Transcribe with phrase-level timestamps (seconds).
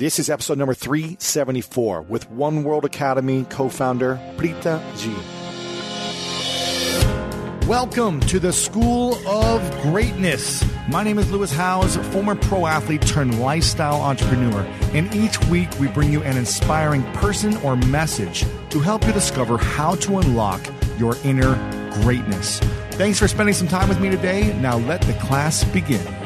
[0.00, 5.14] This is episode number 374 with One World Academy co founder Preetha Ji.
[7.68, 10.64] Welcome to the School of Greatness.
[10.88, 14.62] My name is Lewis Howes, former pro athlete turned lifestyle entrepreneur.
[14.94, 19.58] And each week we bring you an inspiring person or message to help you discover
[19.58, 20.62] how to unlock
[20.96, 21.56] your inner
[22.00, 22.58] greatness.
[22.92, 24.58] Thanks for spending some time with me today.
[24.60, 26.19] Now let the class begin.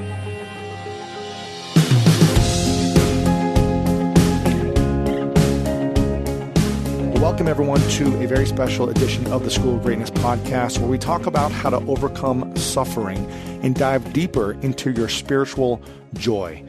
[7.34, 10.98] Welcome, everyone, to a very special edition of the School of Greatness podcast, where we
[10.98, 13.26] talk about how to overcome suffering
[13.60, 16.64] and dive deeper into your spiritual joy.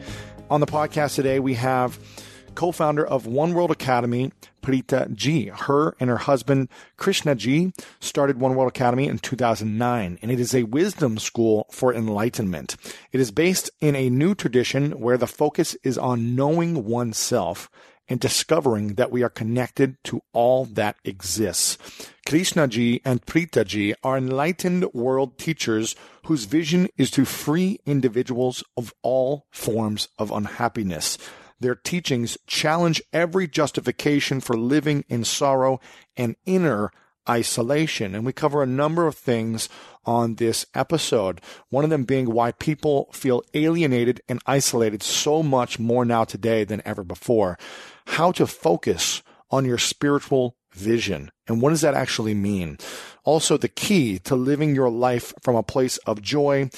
[0.50, 2.00] On the podcast today, we have
[2.56, 5.50] co founder of One World Academy, Preetha Ji.
[5.54, 10.52] Her and her husband, Krishna Ji, started One World Academy in 2009, and it is
[10.52, 12.74] a wisdom school for enlightenment.
[13.12, 17.70] It is based in a new tradition where the focus is on knowing oneself
[18.08, 21.78] and discovering that we are connected to all that exists.
[22.26, 28.64] Krishna Ji and Preetha Ji are enlightened world teachers whose vision is to free individuals
[28.76, 31.18] of all forms of unhappiness.
[31.58, 35.80] Their teachings challenge every justification for living in sorrow
[36.16, 36.90] and inner
[37.28, 38.14] isolation.
[38.14, 39.68] And we cover a number of things
[40.04, 41.40] on this episode.
[41.70, 46.64] One of them being why people feel alienated and isolated so much more now today
[46.64, 47.58] than ever before.
[48.06, 51.30] How to focus on your spiritual vision.
[51.46, 52.78] And what does that actually mean?
[53.24, 56.70] Also, the key to living your life from a place of joy.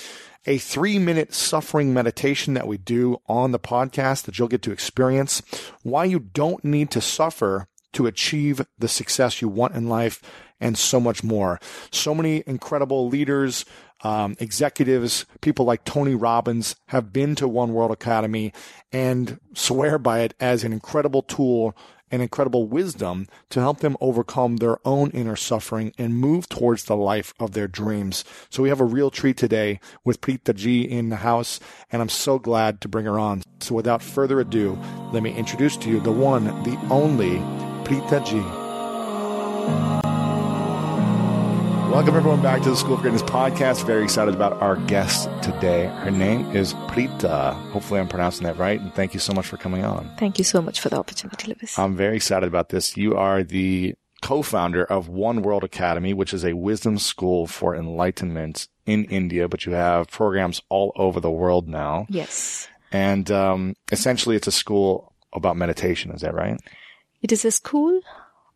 [0.46, 4.72] A three minute suffering meditation that we do on the podcast that you'll get to
[4.72, 5.42] experience.
[5.82, 10.22] Why you don't need to suffer to achieve the success you want in life
[10.60, 11.60] and so much more.
[11.90, 13.64] So many incredible leaders,
[14.02, 18.52] um, executives, people like Tony Robbins have been to One World Academy
[18.92, 21.76] and swear by it as an incredible tool
[22.10, 26.96] and incredible wisdom to help them overcome their own inner suffering and move towards the
[26.96, 28.24] life of their dreams.
[28.50, 31.60] So we have a real treat today with Preetha Ji in the house,
[31.92, 33.42] and I'm so glad to bring her on.
[33.60, 34.78] So without further ado,
[35.12, 37.38] let me introduce to you the one, the only
[37.84, 38.42] Preetha Ji.
[41.88, 43.86] Welcome everyone back to the School of Greatness podcast.
[43.86, 45.86] Very excited about our guest today.
[45.86, 47.54] Her name is Preetha.
[47.70, 48.78] Hopefully I'm pronouncing that right.
[48.78, 50.14] And thank you so much for coming on.
[50.18, 51.78] Thank you so much for the opportunity, Lewis.
[51.78, 52.94] I'm very excited about this.
[52.98, 58.68] You are the co-founder of One World Academy, which is a wisdom school for enlightenment
[58.84, 62.06] in India, but you have programs all over the world now.
[62.10, 62.68] Yes.
[62.92, 66.10] And um, essentially it's a school about meditation.
[66.10, 66.60] Is that right?
[67.22, 68.02] It is a school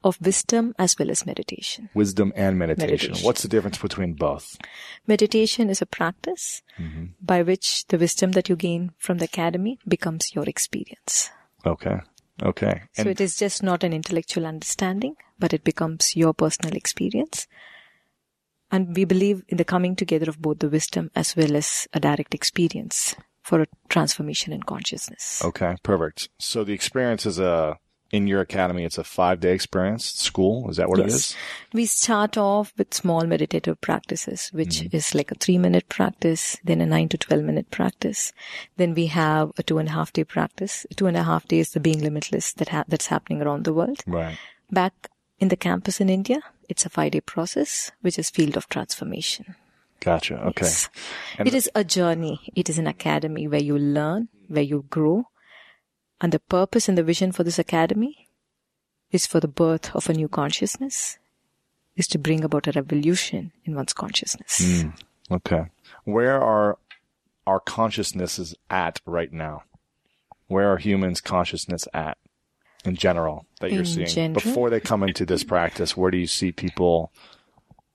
[0.04, 1.88] of wisdom as well as meditation.
[1.94, 2.90] Wisdom and meditation.
[2.90, 3.26] Meditation.
[3.26, 4.56] What's the difference between both?
[5.06, 7.06] Meditation is a practice mm-hmm.
[7.20, 11.30] by which the wisdom that you gain from the academy becomes your experience.
[11.64, 12.00] Okay.
[12.42, 12.82] Okay.
[12.92, 17.46] so it is just not an intellectual understanding, but it becomes your personal experience.
[18.70, 22.00] And we believe in the coming together of both the wisdom as well as a
[22.00, 25.44] direct experience for a transformation in consciousness.
[25.44, 26.30] Okay, perfect.
[26.38, 27.78] So the experience is a
[28.12, 28.84] in your academy.
[28.84, 30.68] It's a five day experience school.
[30.70, 31.34] Is that what it is?
[31.72, 34.96] We start off with small meditative practices, which Mm-hmm.
[34.96, 38.32] is like a three minute practice, then a nine to 12 minute practice.
[38.76, 40.86] Then we have a two and a half day practice.
[40.96, 44.02] Two and a half days, the being limitless that ha- that's happening around the world.
[44.06, 44.36] Right.
[44.70, 45.08] Back
[45.40, 49.56] in the campus in India, it's a five day process, which is field of transformation.
[50.00, 50.34] Gotcha.
[50.48, 50.66] Okay.
[50.66, 50.88] Yes.
[51.38, 52.40] It is a journey.
[52.56, 55.28] It is an academy where you learn, where you grow.
[56.22, 58.28] And the purpose and the vision for this academy
[59.10, 61.18] is for the birth of a new consciousness,
[61.96, 64.60] is to bring about a revolution in one's consciousness.
[64.62, 64.94] Mm,
[65.32, 65.64] okay.
[66.04, 66.78] Where are
[67.44, 69.64] our consciousnesses at right now?
[70.46, 72.16] Where are humans' consciousness at
[72.84, 74.34] in general that you're In seeing general?
[74.34, 75.96] before they come into this practice?
[75.96, 77.12] Where do you see people?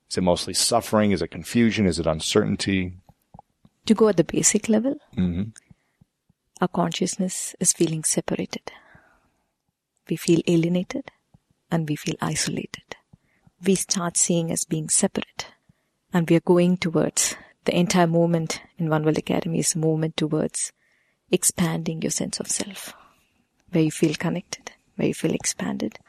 [0.09, 1.11] Is it mostly suffering?
[1.11, 1.85] Is it confusion?
[1.85, 2.97] Is it uncertainty?
[3.85, 5.43] To go at the basic level, hmm
[6.59, 8.71] our consciousness is feeling separated.
[10.09, 11.11] We feel alienated
[11.69, 12.95] and we feel isolated.
[13.63, 15.47] We start seeing as being separate
[16.13, 17.35] and we are going towards
[17.65, 20.71] the entire movement in One World Academy is a movement towards
[21.29, 22.93] expanding your sense of self,
[23.71, 25.99] where you feel connected, where you feel expanded,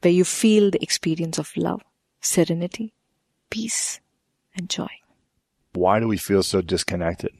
[0.00, 1.82] where you feel the experience of love,
[2.20, 2.94] serenity,
[3.50, 4.00] peace,
[4.54, 4.88] and joy.
[5.72, 7.32] Why do we feel so disconnected?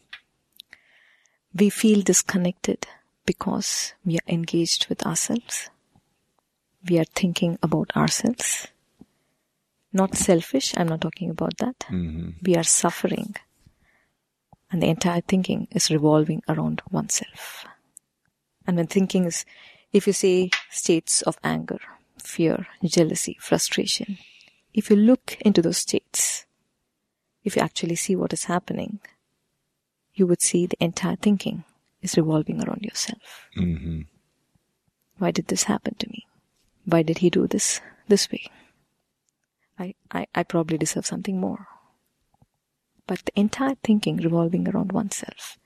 [1.59, 2.87] We feel disconnected
[3.25, 5.71] because we are engaged with ourselves.
[6.89, 8.69] We are thinking about ourselves.
[9.93, 11.87] Not selfish, I'm not talking about that.
[11.89, 13.35] hmm We are suffering.
[14.71, 17.65] And the entire thinking is revolving around oneself.
[18.67, 19.45] And when thinking is,
[19.93, 21.79] if you say states of anger,
[22.19, 24.19] fear, jealousy, frustration,
[24.75, 26.45] if you look into those states,
[27.45, 29.01] if you actually see what is happening,
[30.17, 31.63] you would see the entire thinking
[32.03, 33.47] is revolving around yourself.
[33.57, 34.01] Mm-hmm.
[35.19, 36.27] Why did this happen to me?
[36.85, 38.45] Why did he do this this way?
[39.79, 41.69] I, I, I probably deserve something more.
[43.07, 45.59] But the entire thinking revolving around oneself.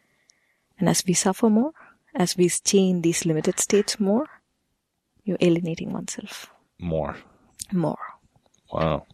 [0.79, 1.73] And as we suffer more,
[2.15, 4.27] as we stay in these limited states more,
[5.25, 7.17] you're alienating oneself More.
[7.73, 7.99] more.
[8.73, 9.07] Wow.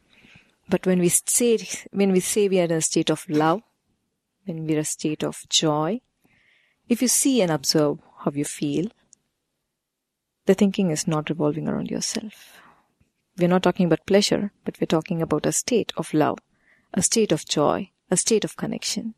[0.68, 1.58] But when we say
[1.92, 3.62] when we say we are in a state of love,
[4.46, 6.00] when we're a state of joy,
[6.88, 8.87] if you see and observe how you feel,
[10.46, 12.58] the thinking is not revolving around yourself.
[13.37, 16.38] We're not talking about pleasure, but we're talking about a state of love,
[16.94, 19.14] a state of joy, a state of connection.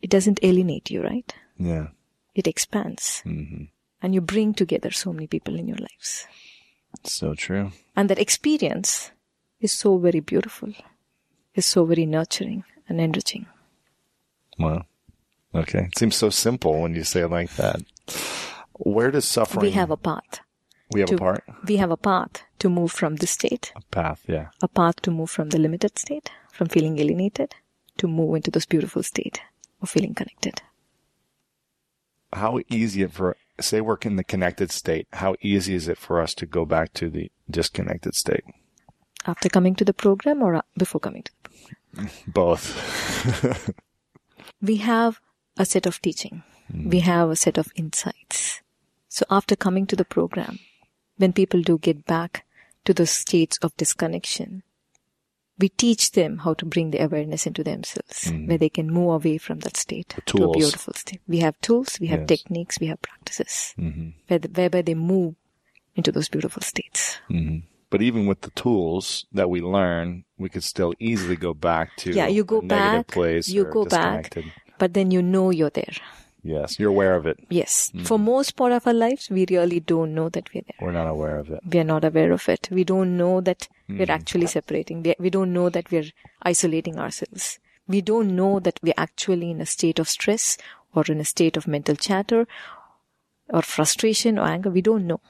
[0.00, 1.34] It doesn't alienate you, right?
[1.56, 1.88] Yeah.
[2.34, 3.22] It expands.
[3.24, 3.64] Mm-hmm.
[4.02, 6.26] And you bring together so many people in your lives.
[7.04, 7.72] So true.
[7.96, 9.10] And that experience
[9.60, 10.72] is so very beautiful,
[11.54, 13.46] is so very nurturing and enriching.
[14.58, 14.86] Wow.
[15.54, 15.84] Okay.
[15.92, 17.80] It seems so simple when you say it like that.
[18.72, 19.66] Where does suffering?
[19.66, 20.40] We have a path.
[20.92, 23.80] we have to, a part, We have a path to move from this state, a
[23.90, 24.22] path.
[24.26, 24.48] Yeah.
[24.62, 27.54] a path to move from the limited state, from feeling alienated,
[27.98, 29.40] to move into this beautiful state
[29.80, 30.60] of feeling connected.
[32.32, 35.06] How easy it for say we're in the connected state?
[35.12, 38.44] How easy is it for us to go back to the disconnected state?
[39.26, 42.10] After coming to the program or before coming to the program?
[42.26, 43.70] Both.
[44.62, 45.20] We have
[45.56, 46.42] a set of teaching.
[46.72, 48.60] We have a set of insights.
[49.08, 50.58] So after coming to the program,
[51.18, 52.44] when people do get back
[52.84, 54.62] to the states of disconnection,
[55.58, 59.38] we teach them how to bring the awareness into themselves, where they can move away
[59.38, 61.20] from that state to a beautiful state.
[61.28, 62.28] We have tools, we have Yes.
[62.28, 65.34] techniques, we have practices, hmm where the, whereby they move
[65.94, 67.18] into those beautiful states.
[67.28, 67.58] hmm
[67.94, 72.12] But even with the tools that we learn, we could still easily go back to
[72.12, 74.36] Yeah, you go back, place you go back.
[74.80, 75.94] But then you know you're there.
[76.42, 77.38] Yes, you're aware of it.
[77.50, 77.92] Yes.
[77.94, 78.04] Mm.
[78.04, 80.80] For most part of our lives, we really don't know that we're there.
[80.80, 81.60] We're not aware of it.
[81.70, 82.68] we are not aware of it.
[82.68, 84.18] We don't know that we're mm.
[84.18, 85.04] actually separating.
[85.04, 86.10] We, we don't know that we're
[86.42, 87.60] isolating ourselves.
[87.86, 90.58] We don't know that we're actually in a state of stress
[90.96, 92.48] or in a state of mental chatter
[93.50, 94.70] or frustration or anger.
[94.70, 95.20] We don't know.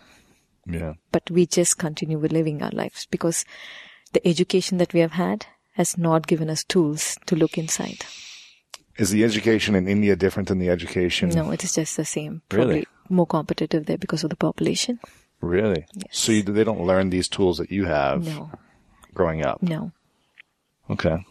[0.66, 0.94] Yeah.
[1.12, 3.44] But we just continue with living our lives because
[4.12, 8.04] the education that we have had has not given us tools to look inside.
[8.96, 11.30] Is the education in India different than the education?
[11.30, 12.42] No, it is just the same.
[12.52, 12.86] Really?
[13.08, 15.00] More competitive there because of the population.
[15.40, 15.84] Really?
[15.94, 16.06] Yes.
[16.16, 18.50] So you, they don't learn these tools that you have No,
[19.12, 19.60] growing up.
[19.62, 19.90] no.
[20.88, 21.24] Okay.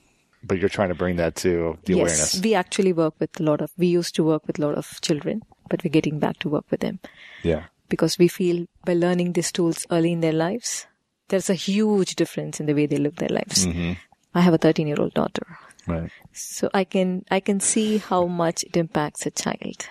[0.43, 2.41] But you're trying to bring that to the yes, awareness.
[2.41, 4.99] we actually work with a lot of, we used to work with a lot of
[5.01, 6.99] children, but we're getting back to work with them
[7.43, 7.63] Yeah.
[7.89, 10.87] Because we feel by learning these tools early in their lives,
[11.27, 13.65] there's a huge difference in the way they live their lives.
[13.65, 13.93] hmm
[14.35, 15.59] I have a 13 year old daughter.
[15.85, 16.09] Right.
[16.31, 19.87] So I can, I can see how much it impacts a child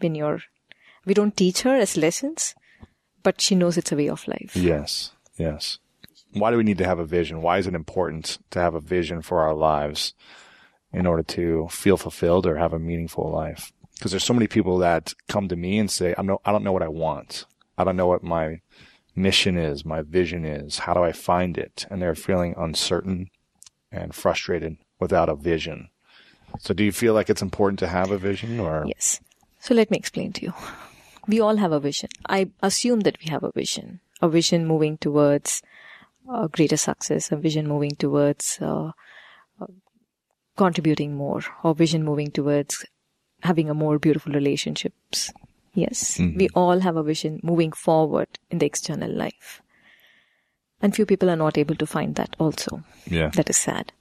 [0.00, 0.40] when you're,
[1.04, 2.56] we don't teach her as lessons,
[3.22, 4.56] but she knows it's a way of life.
[4.56, 5.12] Yes.
[5.36, 5.78] Yes.
[6.32, 7.40] Why do we need to have a vision?
[7.40, 10.12] Why is it important to have a vision for our lives
[10.92, 13.72] in order to feel fulfilled or have a meaningful life?
[13.98, 16.62] Because there's so many people that come to me and say, I know, I don't
[16.62, 17.46] know what I want.
[17.76, 18.60] I don't know what my
[19.16, 20.78] mission is, my vision is.
[20.78, 21.84] How do I find it?
[21.90, 23.28] And they're feeling uncertain
[23.90, 25.88] and frustrated without a vision.
[26.60, 28.84] So do you feel like it's important to have a vision or?
[28.86, 29.20] Yes.
[29.58, 30.54] So let me explain to you.
[31.26, 32.10] We all have a vision.
[32.28, 35.60] I assume that we have a vision, a vision moving towards
[36.30, 38.92] uh, greater success, a vision moving towards uh,
[39.60, 39.66] uh,
[40.56, 42.86] contributing more, or vision moving towards
[43.42, 45.32] having a more beautiful relationships.
[45.74, 46.38] Yes, mm-hmm.
[46.38, 49.62] we all have a vision moving forward in the external life.
[50.80, 52.82] And few people are not able to find that also.
[53.06, 53.28] Yeah.
[53.30, 53.92] That is sad.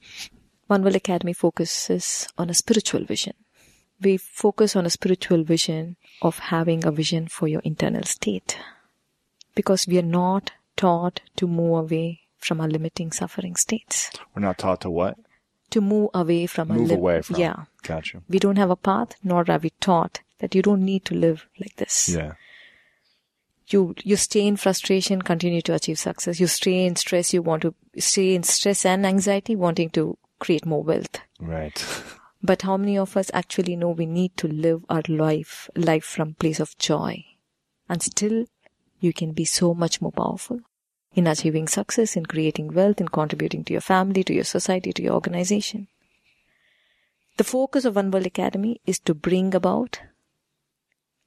[0.67, 3.34] One World Academy focuses on a spiritual vision.
[4.01, 8.60] We focus on a spiritual vision of having a vision for your internal state.
[9.56, 14.12] Because we are not taught to move away from our limiting suffering states.
[14.36, 15.17] We're not taught to what?
[15.72, 17.38] To move away from our Move lim- away from.
[17.38, 17.63] Yeah.
[17.88, 18.22] Gotcha.
[18.27, 21.48] We don't have a path, nor are we taught that you don't need to live
[21.60, 22.10] like this.
[22.10, 22.34] Yeah.
[23.70, 26.39] You you stay in frustration, continue to achieve success.
[26.39, 30.65] You stay in stress, you want to stay in stress and anxiety, wanting to create
[30.65, 31.20] more wealth.
[31.39, 31.84] Right.
[32.44, 36.36] But how many of us actually know we need to live our life life from
[36.36, 37.25] place of joy?
[37.89, 38.46] And still
[39.00, 40.60] you can be so much more powerful
[41.13, 45.01] in achieving success, in creating wealth, in contributing to your family, to your society, to
[45.01, 45.88] your organization.
[47.38, 50.01] The focus of One World Academy is to bring about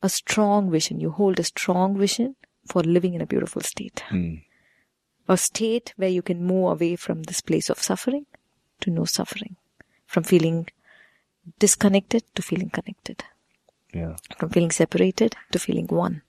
[0.02, 1.00] a strong vision.
[1.00, 2.36] You hold a strong vision
[2.66, 4.02] for living in a beautiful state.
[4.10, 4.42] Mm.
[5.28, 8.26] A state where you can move away from this place of suffering
[8.80, 9.56] to no suffering.
[10.06, 10.66] From feeling
[11.60, 13.22] disconnected to feeling connected.
[13.94, 14.16] Yeah.
[14.36, 16.22] From feeling separated to feeling one.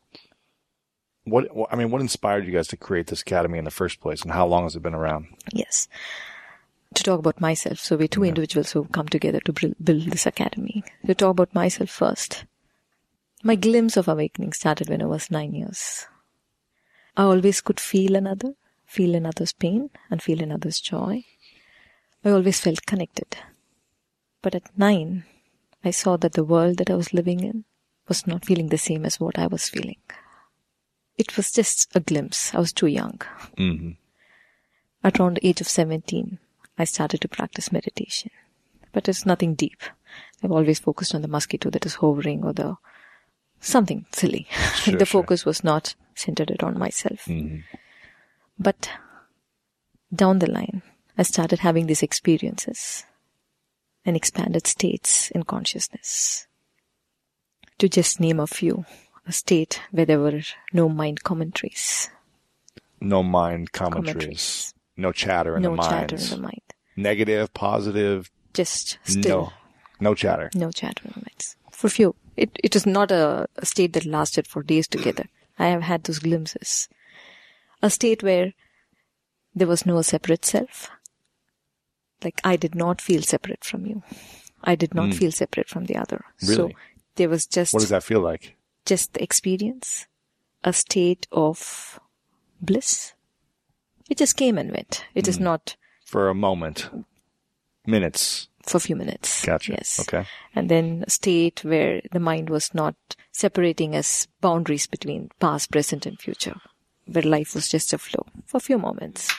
[1.24, 4.00] What, what I mean, what inspired you guys to create this academy in the first
[4.00, 5.28] place, and how long has it been around?
[5.54, 5.88] Yes.
[6.96, 7.80] To talk about myself.
[7.80, 10.84] So we're two individuals who come together to build this academy.
[11.06, 12.46] To talk about myself first.
[13.44, 16.06] My glimpse of awakening started when I was nine years.
[17.18, 18.54] I always could feel another,
[18.86, 21.24] feel another's pain, and feel another's joy.
[22.24, 23.38] I always felt connected.
[24.42, 25.24] But at nine,
[25.84, 27.66] I saw that the world that I was living in
[28.08, 30.00] was not feeling the same as what I was feeling.
[31.18, 32.54] It was just a glimpse.
[32.54, 33.20] I was too young.
[33.58, 33.92] Mm-hmm.
[35.04, 36.38] At around the age of 17,
[36.82, 38.32] I started to practice meditation.
[38.92, 39.82] But it's nothing deep.
[40.44, 42.76] I've always focused on the mosquito that is hovering or the
[43.60, 44.48] something silly.
[44.76, 45.22] Sure, the sure.
[45.22, 47.26] focus was not centered around myself.
[47.26, 47.60] Mm-hmm.
[48.58, 48.90] But
[50.14, 50.82] down the line,
[51.18, 53.06] I started having these experiences
[54.04, 56.48] and expanded states in consciousness.
[57.78, 58.86] To just name a few,
[59.28, 60.42] a state where there were
[60.74, 62.10] no mind commentaries,
[63.00, 64.14] No mind commentaries.
[64.14, 65.92] commentaries, No chatter in no the mind.
[65.92, 66.62] No chatter in the mind,
[66.96, 68.32] Negative, positive.
[68.54, 69.42] just still.
[69.42, 69.54] No.
[70.00, 70.50] No chatter.
[70.56, 71.56] No chatter minds.
[71.72, 72.16] For few.
[72.36, 75.26] It, it is not a, a state that lasted for days together.
[75.60, 76.90] I have had those glimpses.
[77.84, 78.54] A state where
[79.54, 80.90] there was no separate self.
[82.24, 84.02] Like I did not feel separate from you.
[84.64, 85.18] I did not hmm.
[85.18, 86.24] feel separate from the other.
[86.38, 86.72] So
[87.16, 88.56] there was just, What does that feel like?
[88.86, 90.08] just the experience.
[90.64, 92.00] A state of
[92.62, 93.14] bliss.
[94.10, 95.06] It just came and went.
[95.16, 95.46] It is hmm.
[95.46, 95.76] not
[96.12, 96.90] For a moment.
[97.88, 98.50] Minutes.
[98.64, 99.46] for a few minutes.
[99.46, 99.72] Gotcha.
[99.72, 100.00] Yes.
[100.02, 100.26] Okay.
[100.54, 102.96] and then a state where the mind was not
[103.32, 106.58] separating as boundaries between past, present, and future,
[107.06, 109.34] where life was just a flow for a few moments.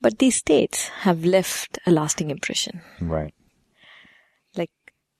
[0.00, 2.80] But these states have left a lasting impression.
[3.00, 3.34] Right.
[4.56, 4.70] Like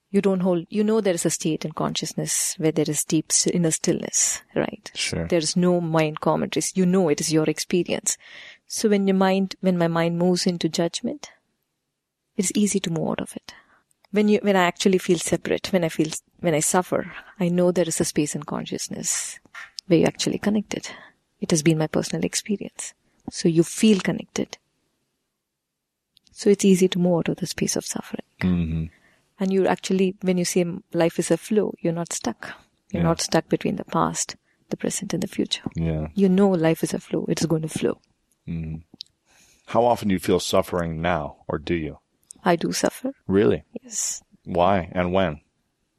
[0.09, 3.33] you don't hold, you know, there is a state in consciousness where there is deep
[3.53, 4.89] inner stillness, right?
[4.95, 5.27] Sure.
[5.27, 6.71] There is no mind commentaries.
[6.75, 8.17] You know it is your experience.
[8.67, 11.31] So when your mind, when my mind moves into judgment,
[12.35, 13.53] it's easy to move out of it.
[14.11, 16.07] When you, when I actually feel separate, when I feel,
[16.39, 19.39] when I suffer, I know there is a space in consciousness
[19.87, 20.89] where you're actually connected.
[21.39, 22.93] It has been my personal experience.
[23.31, 24.57] So you feel connected.
[26.31, 28.23] So it's easy to move out of the space of suffering.
[28.41, 28.85] Mm-hmm.
[29.39, 32.53] And you're actually, when you say life is a flow, you're not stuck.
[32.91, 33.09] You're Yeah.
[33.09, 34.35] not stuck between the past,
[34.69, 35.63] the present, and the future.
[35.75, 36.07] Yeah.
[36.15, 37.25] You know life is a flow.
[37.27, 37.99] It's going to flow.
[39.67, 41.99] How often do you feel suffering now, or do you?
[42.43, 43.11] I do suffer.
[43.27, 43.63] Really?
[43.83, 44.23] Yes.
[44.45, 45.41] Why and when?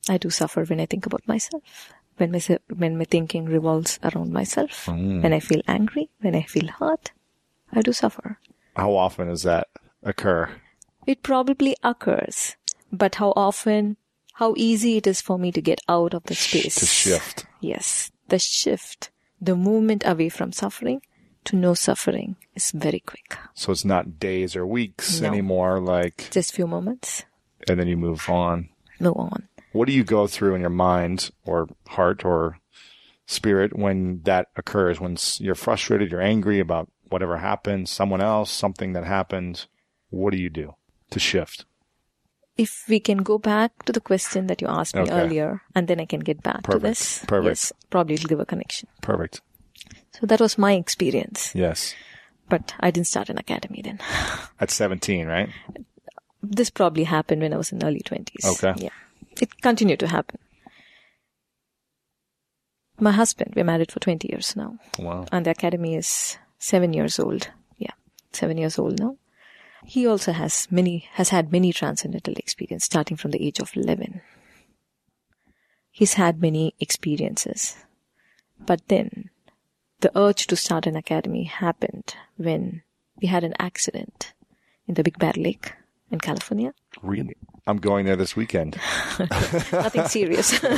[0.08, 1.62] I do suffer when I think about myself.
[2.16, 2.40] When my,
[2.74, 4.86] when my thinking revolves around myself.
[4.86, 5.22] Mm.
[5.22, 6.08] When I feel angry.
[6.20, 7.12] When I feel hurt.
[7.70, 8.38] I do suffer.
[8.74, 9.68] How often does that
[10.02, 10.50] occur?
[11.06, 12.56] It probably occurs.
[12.90, 13.98] But how often,
[14.34, 16.76] how easy it is for me to get out of the space.
[16.76, 17.44] To shift.
[17.60, 18.10] Yes.
[18.28, 21.02] The shift, the movement away from suffering
[21.44, 23.36] to no suffering is very quick.
[23.54, 25.28] So it's not days or weeks No.
[25.28, 27.24] anymore, like, Just few moments.
[27.68, 28.68] and then you move on.
[29.00, 29.48] Move on.
[29.72, 32.58] What do you go through in your mind or heart or
[33.26, 35.00] spirit when that occurs?
[35.00, 39.66] When you're frustrated, you're angry about whatever happened, someone else, something that happened.
[40.10, 40.74] What do you do
[41.10, 41.64] to shift?
[42.56, 45.12] If we can go back to the question that you asked me Okay.
[45.12, 46.82] earlier, and then I can get back to Perfect.
[46.82, 47.24] this.
[47.26, 47.46] Perfect.
[47.50, 48.88] Yes, probably it'll give a connection.
[49.00, 49.42] Perfect.
[50.20, 51.52] So that was my experience.
[51.54, 51.94] Yes.
[52.48, 54.00] But I didn't start an academy then.
[54.60, 55.50] At 17, right?
[56.42, 58.44] This probably happened when I was in early 20s.
[58.44, 58.74] Okay.
[58.84, 58.90] Yeah.
[59.40, 60.38] It continued to happen.
[63.00, 64.78] My husband, we're married for 20 years now.
[64.98, 65.26] Wow.
[65.30, 67.48] and the academy is seven years old.
[67.76, 67.92] Yeah,
[68.32, 69.16] seven years old now.
[69.84, 74.20] He also has many, has had many transcendental experience starting from the age of 11.
[75.92, 77.76] He's had many experiences.
[78.58, 79.30] But then
[80.00, 82.82] the urge to start an academy happened when
[83.20, 84.32] we had an accident
[84.86, 85.72] in the Big Bear Lake
[86.10, 86.72] in California.
[87.02, 87.36] Really?
[87.66, 88.78] I'm going there this weekend.
[89.18, 90.60] Nothing serious.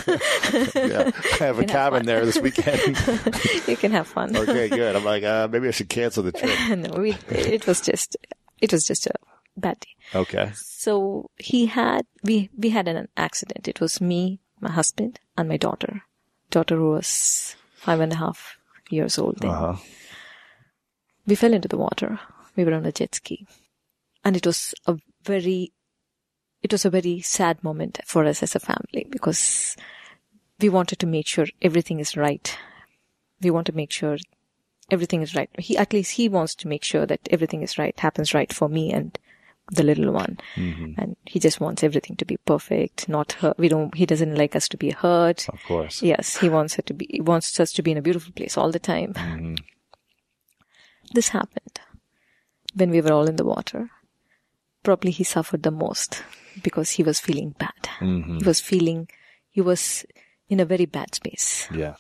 [0.75, 1.11] Yeah.
[1.41, 2.81] I have a Can have cabin there this weekend.
[3.69, 4.37] you can have fun.
[4.37, 4.97] okay, good.
[4.97, 6.51] I'm like, uh, maybe I should cancel the trip.
[6.79, 8.17] no, we, it was just,
[8.61, 9.13] it was just a
[9.57, 10.19] bad day.
[10.19, 10.51] Okay.
[10.55, 13.69] So he had, we, we had an accident.
[13.69, 16.03] It was me, my husband, and my daughter.
[16.51, 18.57] Daughter who was five and a half
[18.93, 19.51] years old then.
[19.51, 19.77] Uh huh.
[21.27, 22.19] We fell into the water.
[22.57, 23.47] We were on a jet ski.
[24.25, 25.73] And it was a very,
[26.63, 29.77] it was a very sad moment for us as a family because
[30.61, 32.57] we wanted to make sure everything is right.
[33.41, 34.19] We want to make sure
[34.91, 35.49] everything is right.
[35.59, 38.69] He, at least he wants to make sure that everything is right, happens right for
[38.69, 39.19] me and
[39.71, 40.39] the little one.
[40.57, 43.59] And he just wants everything to be perfect, not hurt.
[43.59, 45.49] We don't, he doesn't like us to be hurt.
[45.49, 46.03] Of course.
[46.03, 48.59] Yes, he wants it to be, he wants us to be in a beautiful place
[48.59, 49.15] all the time.
[49.15, 49.55] Mm-hmm.
[51.13, 51.81] This happened
[52.75, 53.91] when we were all in the water.
[54.83, 56.23] Probably he suffered the most
[56.63, 57.89] because he was feeling bad.
[58.01, 58.39] Mm-hmm.
[58.39, 59.09] He was feeling,
[59.51, 60.05] he was
[60.49, 61.69] in a very bad space.
[61.73, 61.95] Yeah.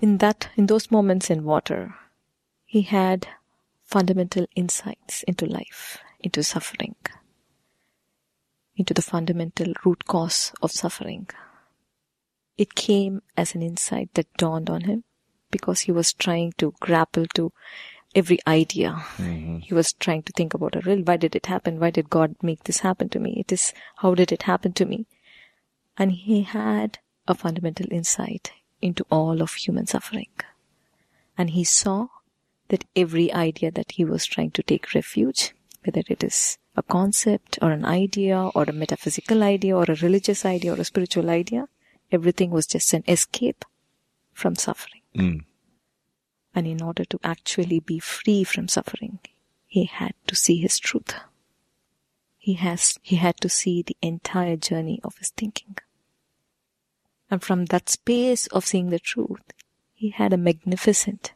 [0.00, 1.94] In that, in those moments in water,
[2.64, 3.26] he had
[3.84, 6.96] fundamental insights into life, into suffering,
[8.76, 11.28] into the fundamental root cause of suffering.
[12.56, 15.04] It came as an insight that dawned on him
[15.50, 17.52] because he was trying to grapple to
[18.14, 19.04] every idea.
[19.16, 19.58] Mm-hmm.
[19.58, 21.80] He was trying to think about a real why did it happen?
[21.80, 23.34] Why did God make this happen to me?
[23.38, 25.06] It is how did it happen to me?
[25.96, 30.30] And he had a fundamental insight into all of human suffering.
[31.36, 32.08] And he saw
[32.68, 35.52] that every idea that he was trying to take refuge,
[35.84, 40.44] whether it is a concept or an idea or a metaphysical idea or a religious
[40.44, 41.66] idea or a spiritual idea,
[42.12, 43.64] everything was just an escape
[44.32, 45.02] from suffering.
[45.16, 45.44] Mm.
[46.54, 49.18] And in order to actually be free from suffering,
[49.66, 51.14] he had to see his truth.
[52.38, 55.76] He has, he had to see the entire journey of his thinking.
[57.30, 59.42] And from that space of seeing the truth,
[59.94, 61.32] he had a magnificent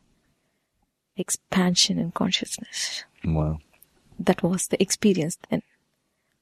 [1.16, 3.04] expansion in consciousness.
[3.24, 3.58] Wow.
[4.18, 5.62] That was the experience then.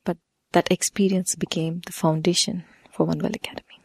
[0.05, 0.19] But
[0.53, 3.81] that experience became the foundation for One World Academy.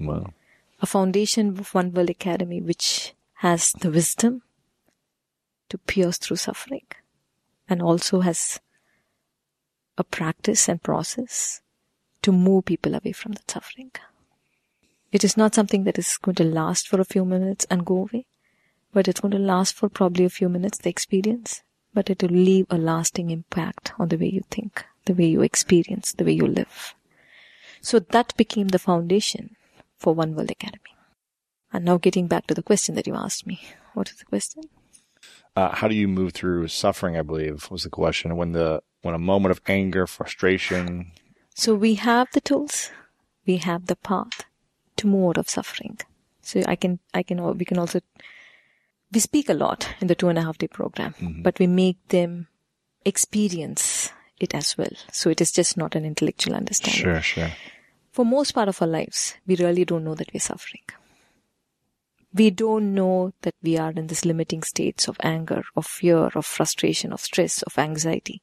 [0.00, 0.32] Wow.
[0.80, 4.42] A foundation of One World Academy which has the wisdom
[5.68, 6.86] to pierce through suffering
[7.68, 8.60] and also has
[9.98, 11.60] a practice and process
[12.22, 13.90] to move people away from that suffering.
[15.12, 17.98] It is not something that is going to last for a few minutes and go
[17.98, 18.26] away,
[18.92, 21.62] but it's going to last for probably a few minutes, the experience,
[21.96, 25.40] but it will leave a lasting impact on the way you think, the way you
[25.40, 26.94] experience, the way you live.
[27.80, 29.56] So that became the foundation
[29.96, 30.94] for One World Academy.
[31.72, 33.62] And now getting back to the question that you asked me.
[33.94, 34.64] What is the question?
[35.56, 37.16] Uh, how do you move through suffering?
[37.16, 38.36] I believe was the question.
[38.36, 41.12] When the when a moment of anger, frustration.
[41.54, 42.90] So we have the tools,
[43.46, 44.44] we have the path
[44.98, 45.96] to more of suffering.
[46.42, 48.00] So I can, I can, we can also,
[49.12, 51.42] we speak a lot in the two and a half day program, mm-hmm.
[51.42, 52.48] but we make them
[53.04, 54.90] experience it as well.
[55.12, 57.02] So it is just not an intellectual understanding.
[57.02, 57.50] Sure, sure.
[58.10, 60.82] For most part of our lives, we really don't know that we're suffering.
[62.32, 66.44] We don't know that we are in this limiting states of anger, of fear, of
[66.44, 68.42] frustration, of stress, of anxiety.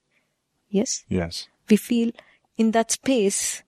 [0.69, 1.03] Yes?
[1.09, 1.47] Yes.
[1.69, 2.11] We feel
[2.57, 3.63] in that space,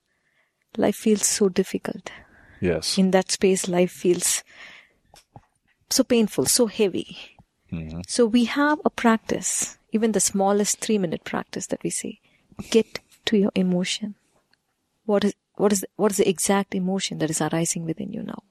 [0.77, 2.12] life feels so difficult.
[2.60, 2.97] Yes.
[2.97, 4.43] In that space, life feels
[5.89, 7.17] so painful, so heavy.
[7.71, 8.02] Mm-hmm.
[8.08, 12.19] So we have a practice, even the smallest three minute practice that we say,
[12.69, 14.15] get to your emotion.
[15.06, 18.43] What is, what is, what is the exact emotion that is arising within you now?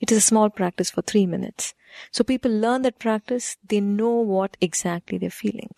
[0.00, 1.74] It is a small practice for three minutes.
[2.10, 5.74] So people learn that practice, they know what exactly they're feeling.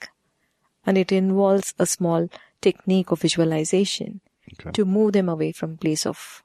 [0.86, 2.28] And it involves a small
[2.60, 4.20] technique of visualization
[4.54, 4.72] Okay.
[4.72, 6.42] to move them away from place of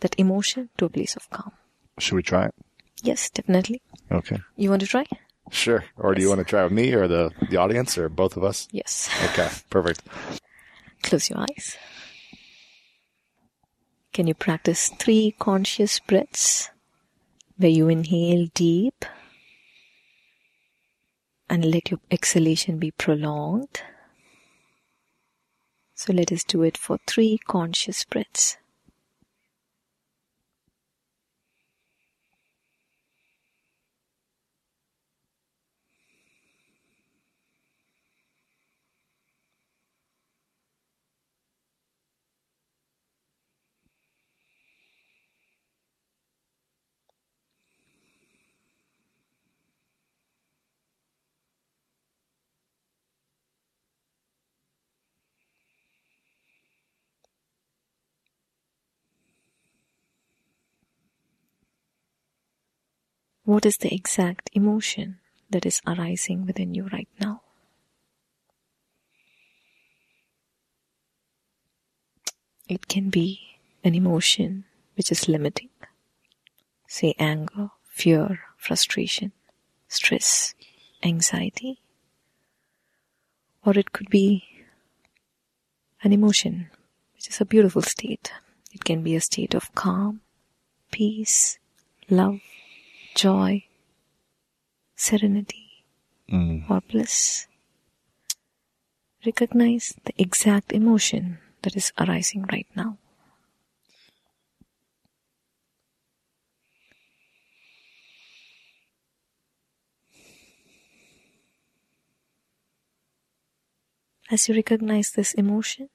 [0.00, 1.52] that emotion to a place of calm.
[1.98, 2.54] Should we try it?
[3.02, 3.80] Yes, definitely.
[4.10, 4.38] Okay.
[4.56, 5.06] You want to try?
[5.50, 5.84] Sure.
[5.96, 8.44] Or do you want to try with me or the the audience or both of
[8.44, 8.68] us?
[8.70, 9.10] Yes.
[9.30, 9.48] Okay.
[9.70, 10.02] Perfect.
[11.02, 11.76] Close your eyes.
[14.12, 16.70] Can you practice three conscious breaths
[17.56, 19.04] where you inhale deep
[21.48, 23.82] and let your exhalation be prolonged?
[25.94, 28.58] So let us do it for three conscious breaths.
[63.44, 65.18] What is the exact emotion
[65.50, 67.42] that is arising within you right now?
[72.68, 73.40] It can be
[73.82, 74.64] an emotion
[74.96, 75.70] which is limiting,
[76.86, 79.32] say anger, fear, frustration,
[79.88, 80.54] stress,
[81.02, 81.80] anxiety,
[83.66, 84.44] or it could be
[86.02, 86.70] an emotion
[87.14, 88.32] which is a beautiful state.
[88.72, 90.20] It can be a state of calm,
[90.92, 91.58] peace,
[92.08, 92.40] love,
[93.14, 93.64] joy,
[94.96, 95.84] serenity,
[96.28, 96.68] Mm.
[96.70, 97.46] or bliss.
[99.26, 102.98] Recognize the exact emotion that is arising right now.
[114.30, 115.88] As you recognize this emotion,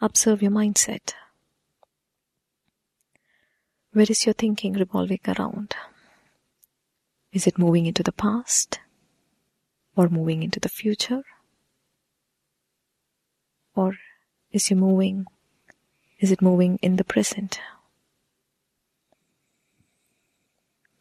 [0.00, 1.14] observe your mindset.
[3.92, 5.74] Where is your thinking revolving around?
[7.32, 8.78] Is it moving into the past
[9.96, 11.22] or moving into the future?
[13.74, 13.94] Or
[14.52, 15.26] is you moving
[16.20, 17.60] is it moving in the present?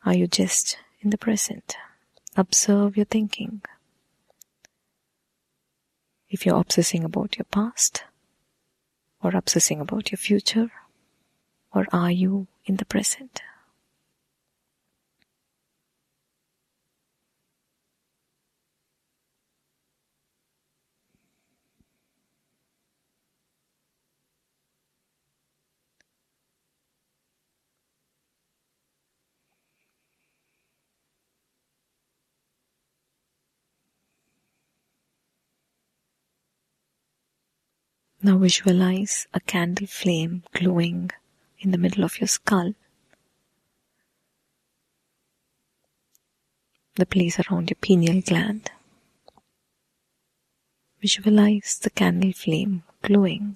[0.05, 1.75] Are you just in the present?
[2.37, 3.61] Observe your thinking.
[6.29, 8.05] If you're obsessing about your past
[9.21, 10.71] or obsessing about your future,
[11.73, 13.41] or are you in the present?
[38.21, 41.09] Now visualize a candle flame glowing
[41.59, 42.73] in the middle of your skull.
[46.95, 48.71] The place around your pineal gland.
[51.01, 53.55] Visualize the candle flame glowing.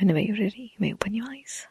[0.00, 1.66] Whenever you're ready, you may open your eyes.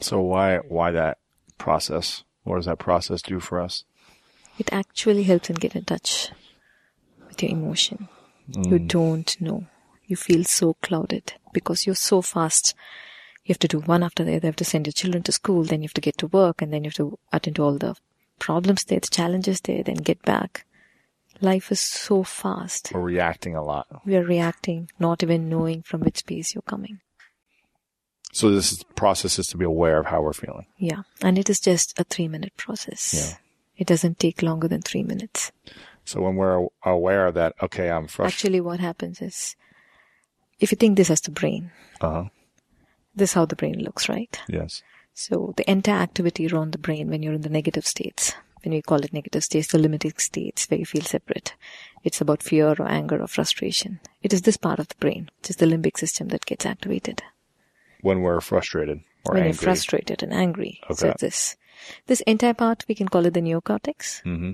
[0.00, 1.18] So why why that
[1.58, 2.22] process?
[2.44, 3.84] What does that process do for us?
[4.56, 6.30] It actually helps in get in touch
[7.26, 8.08] with your emotion.
[8.48, 8.88] You mm.
[8.88, 9.66] don't know.
[10.06, 12.74] You feel so clouded because you're so fast.
[13.44, 14.46] You have to do one after the other.
[14.46, 16.62] You have to send your children to school, then you have to get to work,
[16.62, 17.96] and then you have to attend to all the
[18.38, 20.64] problems there, the challenges there, then get back.
[21.40, 22.92] Life is so fast.
[22.94, 23.86] We're reacting a lot.
[24.06, 27.00] We are reacting, not even knowing from which space you're coming.
[28.32, 30.66] So this is, process is to be aware of how we're feeling.
[30.78, 31.02] Yeah.
[31.22, 33.14] And it is just a three minute process.
[33.14, 33.36] Yeah.
[33.76, 35.52] It doesn't take longer than three minutes.
[36.04, 38.34] So when we're aware that, okay, I'm frustrated.
[38.34, 39.56] Actually, what happens is,
[40.60, 42.24] if you think this as the brain, Uh huh.
[43.14, 44.38] this is how the brain looks, right?
[44.48, 44.82] Yes.
[45.12, 48.34] So the entire activity around the brain when you're in the negative states,
[48.66, 51.54] when we call it negative states, the limiting states where you feel separate.
[52.02, 54.00] It's about fear or anger or frustration.
[54.22, 57.22] It is this part of the brain, which is the limbic system that gets activated
[58.00, 59.50] When we're frustrated or when angry.
[59.54, 60.80] you're frustrated and angry.
[60.88, 61.08] So Okay.
[61.12, 61.56] it's this,
[62.06, 64.22] this entire part, we can call it the neocortex.
[64.24, 64.52] Mm-hmm.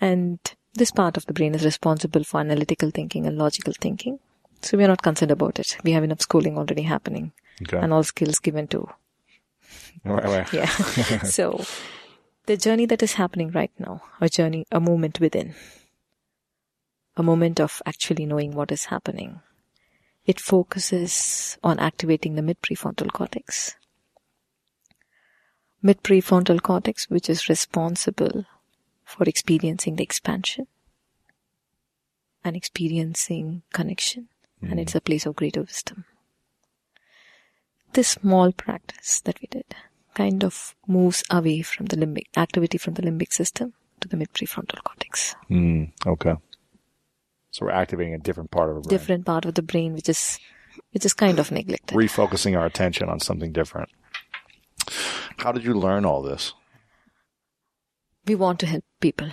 [0.00, 0.38] And
[0.74, 4.18] this part of the brain is responsible for analytical thinking and logical thinking.
[4.62, 5.76] So we are not concerned about it.
[5.84, 7.76] We have enough schooling already happening Okay.
[7.78, 8.88] and all skills given to.
[10.04, 10.66] Yeah.
[11.24, 11.62] so
[12.50, 15.54] the journey that is happening right now, a journey, a moment within,
[17.16, 19.40] a moment of actually knowing what is happening.
[20.26, 23.76] It focuses on activating the mid prefrontal cortex.
[25.80, 28.46] Mid prefrontal cortex, which is responsible
[29.04, 30.66] for experiencing the expansion
[32.42, 34.26] and experiencing connection,
[34.60, 34.82] and mm.
[34.82, 36.04] it's a place of greater wisdom
[37.92, 39.74] this small practice that we did
[40.20, 44.32] kind of moves away from the limbic activity from the limbic system to the mid
[44.32, 45.34] prefrontal cortex.
[45.50, 46.34] Mm, okay.
[47.50, 48.98] So we're activating a different part of our brain.
[48.98, 50.38] Different part of the brain which is
[50.92, 51.96] which is kind of neglected.
[51.96, 53.88] Refocusing our attention on something different.
[55.38, 56.54] How did you learn all this?
[58.26, 59.30] we want to help people.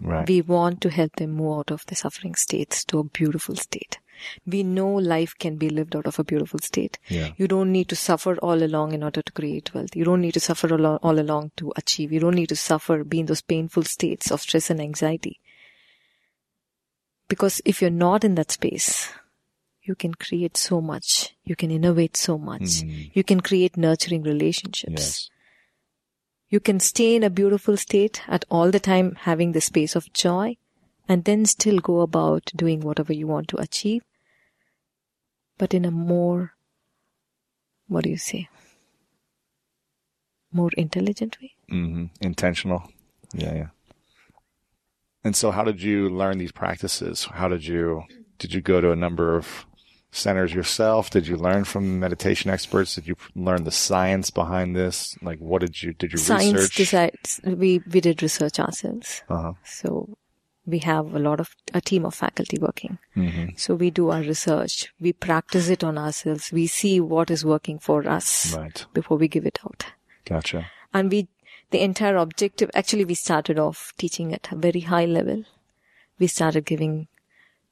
[0.00, 0.28] Right.
[0.28, 3.98] We want to help them move out of the suffering states to a beautiful state.
[4.46, 6.98] We know life can be lived out of a beautiful state.
[7.08, 7.30] Yeah.
[7.36, 9.94] You don't need to suffer all along in order to create wealth.
[9.94, 12.12] You don't need to suffer all, all along to achieve.
[12.12, 15.40] You don't need to suffer, be in those painful states of stress and anxiety.
[17.28, 19.08] Because if you're not in that space,
[19.82, 21.34] you can create so much.
[21.44, 22.82] You can innovate so much.
[22.82, 22.90] Hmm.
[23.12, 24.92] You can create nurturing relationships.
[24.92, 25.30] Yes.
[26.48, 30.12] You can stay in a beautiful state at all the time, having the space of
[30.12, 30.58] joy,
[31.08, 34.02] and then still go about doing whatever you want to achieve,
[35.62, 36.54] but in a more,
[37.86, 38.48] what do you say,
[40.52, 41.52] more intelligent way?
[41.70, 42.06] Mm-hmm.
[42.20, 42.82] Intentional.
[43.32, 43.68] Yeah, yeah.
[45.22, 47.26] And so, how did you learn these practices?
[47.26, 48.02] How did you
[48.40, 49.64] did you go to a number of
[50.10, 51.10] centers yourself?
[51.10, 52.96] Did you learn from meditation experts?
[52.96, 55.16] Did you learn the science behind this?
[55.22, 56.74] Like, what did you did you Science research?
[56.74, 59.22] decides, we, we did research ourselves.
[59.28, 59.52] uh-huh.
[59.64, 60.18] So
[60.66, 62.98] we have a lot of, a team of faculty working.
[63.14, 64.92] hmm So we do our research.
[65.00, 66.52] We practice it on ourselves.
[66.52, 68.84] We see what is working for us Right.
[68.94, 69.86] before we give it out.
[70.24, 70.66] Gotcha.
[70.94, 71.28] And we,
[71.70, 75.44] the entire objective, actually we started off teaching at a very high level.
[76.18, 77.08] We started giving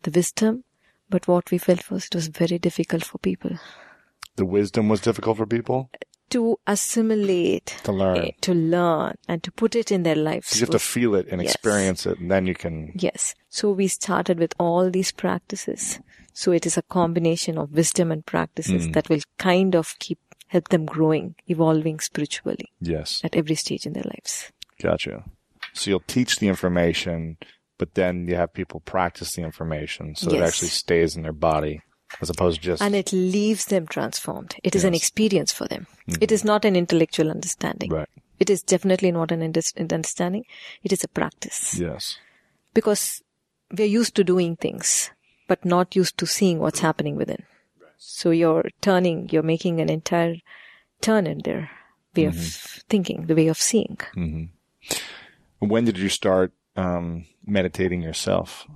[0.02, 0.64] the wisdom,
[1.08, 3.58] but what we felt was it was very difficult for people
[4.36, 5.90] The wisdom was difficult for people
[6.30, 8.16] to assimilate, to learn.
[8.18, 10.54] eh, to learn, and to put it in their lives.
[10.54, 11.54] You have to feel it and Yes.
[11.54, 12.92] experience it, and then you can.
[12.94, 13.34] Yes.
[13.48, 16.00] So we started with all these practices.
[16.32, 18.92] So it is a combination of wisdom and practices Mm.
[18.94, 23.20] that will kind of keep, help them growing, evolving spiritually Yes.
[23.24, 24.50] at every stage in their lives.
[24.80, 25.24] Gotcha.
[25.74, 27.36] So you'll teach the information,
[27.78, 31.82] but then you have people practice the information so it actually stays in their body
[32.20, 32.82] as opposed to just.
[32.82, 34.56] And it leaves them transformed.
[34.62, 35.86] It is an experience for them.
[36.08, 36.22] Mm-hmm.
[36.22, 37.90] It is not an intellectual understanding.
[37.90, 38.08] right.
[38.38, 40.44] It is definitely not an understanding.
[40.82, 41.78] It is a practice.
[41.78, 42.16] Yes.
[42.74, 43.22] because
[43.76, 45.10] we're used to doing things,
[45.46, 47.44] but not used to seeing what's happening within.
[47.98, 50.36] So you're turning, you're making an entire
[51.00, 51.70] turn in their
[52.16, 52.80] way of mm-hmm.
[52.88, 53.98] thinking, the way of seeing.
[54.16, 54.44] Mm-hmm.
[55.68, 58.66] When did you start um, meditating yourself?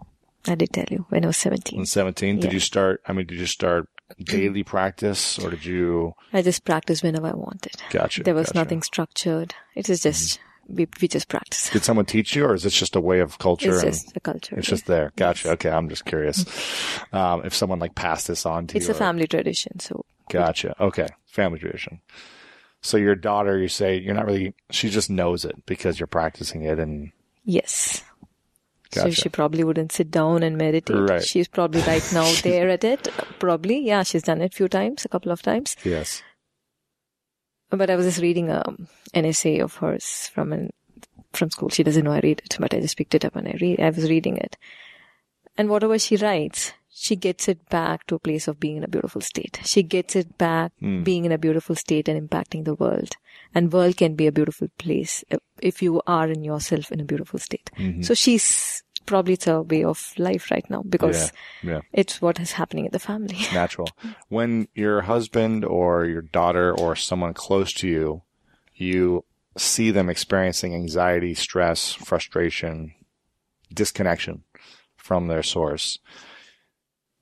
[0.46, 1.78] I did tell you when I was 17.
[1.80, 2.36] In 17?
[2.36, 2.50] Did Yeah.
[2.52, 3.88] you start, I mean, did you start
[4.22, 6.12] daily practice or did you.
[6.32, 7.72] I just practiced whenever I wanted.
[7.90, 8.22] Gotcha.
[8.22, 8.58] There was gotcha.
[8.58, 9.54] nothing structured.
[9.74, 11.70] It is just, we, we just practice.
[11.70, 13.72] Did someone teach you or is this just a way of culture?
[13.74, 14.56] It's just a culture.
[14.58, 15.12] It's just there.
[15.16, 15.52] Gotcha.
[15.52, 15.70] Okay.
[15.70, 16.44] I'm just curious.
[17.12, 18.90] Um, if someone like passed this on to it's you.
[18.90, 19.78] It's a or- family tradition.
[19.78, 20.74] So Gotcha.
[20.80, 21.06] Okay.
[21.26, 22.00] Family tradition.
[22.82, 26.62] So your daughter, you say you're not really, she just knows it because you're practicing
[26.64, 27.12] it and
[27.44, 28.02] yes.
[29.02, 30.96] So she probably wouldn't sit down and meditate.
[31.10, 31.22] Right.
[31.22, 33.08] She's probably right now there at it.
[33.38, 33.80] Probably.
[33.80, 34.02] Yeah.
[34.04, 35.76] She's done it a few times, a couple of times.
[35.84, 36.22] yes.
[37.70, 40.70] But I was just reading um, an essay of hers from an
[41.32, 41.70] from school.
[41.70, 43.80] She doesn't know I read it, but I just picked it up and I read.
[43.80, 44.56] I was reading it,
[45.56, 48.88] and whatever she writes, she gets it back to a place of being in a
[48.88, 49.58] beautiful state.
[49.64, 50.70] She gets it back
[51.02, 53.16] being in a beautiful state and impacting the world.
[53.56, 57.04] And world can be a beautiful place if- if you are in yourself in a
[57.04, 57.70] beautiful state.
[58.02, 61.70] So she's probably it's a way of life right now because Yeah.
[61.72, 61.80] Yeah.
[61.92, 63.36] it's what is happening in the family.
[63.52, 63.88] Natural.
[64.28, 68.22] When your husband or your daughter or someone close to you,
[68.74, 69.24] you
[69.56, 72.94] see them experiencing anxiety, stress, frustration,
[73.72, 74.42] disconnection
[74.96, 75.98] from their source.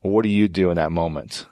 [0.01, 1.47] What do you do in that moment?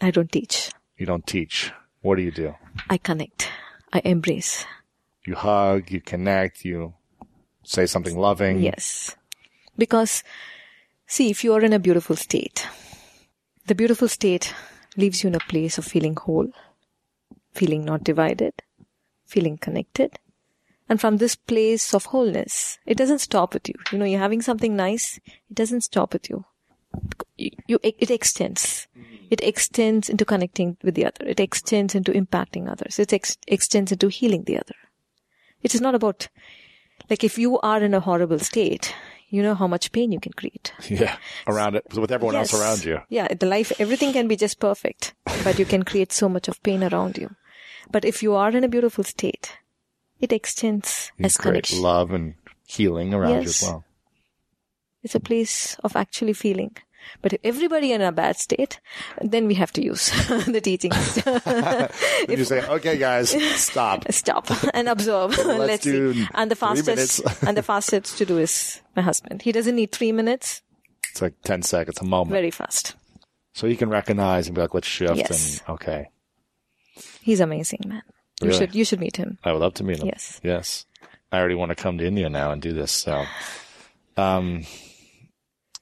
[0.00, 0.70] I don't teach.
[0.96, 1.72] You don't teach.
[2.00, 2.54] What do you do?
[2.88, 3.50] I connect.
[3.92, 4.64] I embrace.
[5.26, 6.94] You hug, you connect, you
[7.64, 8.60] say something loving.
[8.62, 9.16] Yes.
[9.76, 10.22] Because,
[11.06, 12.66] see, if you are in a beautiful state,
[13.66, 14.54] the beautiful state
[14.96, 16.50] leaves you in a place of feeling whole,
[17.52, 18.54] feeling not divided,
[19.24, 20.18] feeling connected.
[20.88, 23.76] And from this place of wholeness, it doesn't stop with you.
[23.92, 26.44] You know, you're having something nice, it doesn't stop with you.
[27.36, 28.88] You, you it extends.
[28.98, 29.26] Mm-hmm.
[29.30, 31.24] It extends into connecting with the other.
[31.24, 32.98] It extends into impacting others.
[32.98, 34.74] It ex- extends into healing the other.
[35.62, 36.26] It is not about,
[37.08, 38.92] like, if you are in a horrible state,
[39.30, 40.72] you know how much pain you can create.
[40.88, 41.16] Yeah.
[41.46, 43.00] Around it, with everyone else around you.
[43.08, 45.14] Yeah, the life, everything can be just perfect,
[45.44, 47.30] but you can create so much of pain around you.
[47.90, 49.56] But if you are in a beautiful state,
[50.20, 51.82] it extends You as create connection.
[51.82, 52.34] love and
[52.66, 53.84] healing around you as well.
[55.02, 56.76] It's a place of actually feeling.
[57.22, 58.80] But if everybody in a bad state,
[59.20, 60.10] then we have to use
[60.46, 61.14] the teachings.
[61.24, 64.10] Then you say, okay, guys, stop.
[64.12, 65.36] Stop and observe.
[65.38, 66.26] Let's do see.
[66.34, 69.42] And the fastest, and the fastest to do is my husband.
[69.42, 70.62] He doesn't need three minutes.
[71.10, 72.30] It's like 10 seconds, a moment.
[72.30, 72.94] Very fast.
[73.54, 75.16] So you can recognize and be like, let's shift.
[75.16, 75.60] Yes.
[75.66, 76.10] And okay.
[77.22, 78.02] He's amazing, man.
[78.40, 78.58] You Really?
[78.58, 79.38] should, you should meet him.
[79.44, 80.06] I would love to meet him.
[80.06, 80.40] Yes.
[80.42, 80.86] Yes.
[81.32, 82.90] I already want to come to India now and do this.
[82.92, 83.24] So,
[84.16, 84.64] um,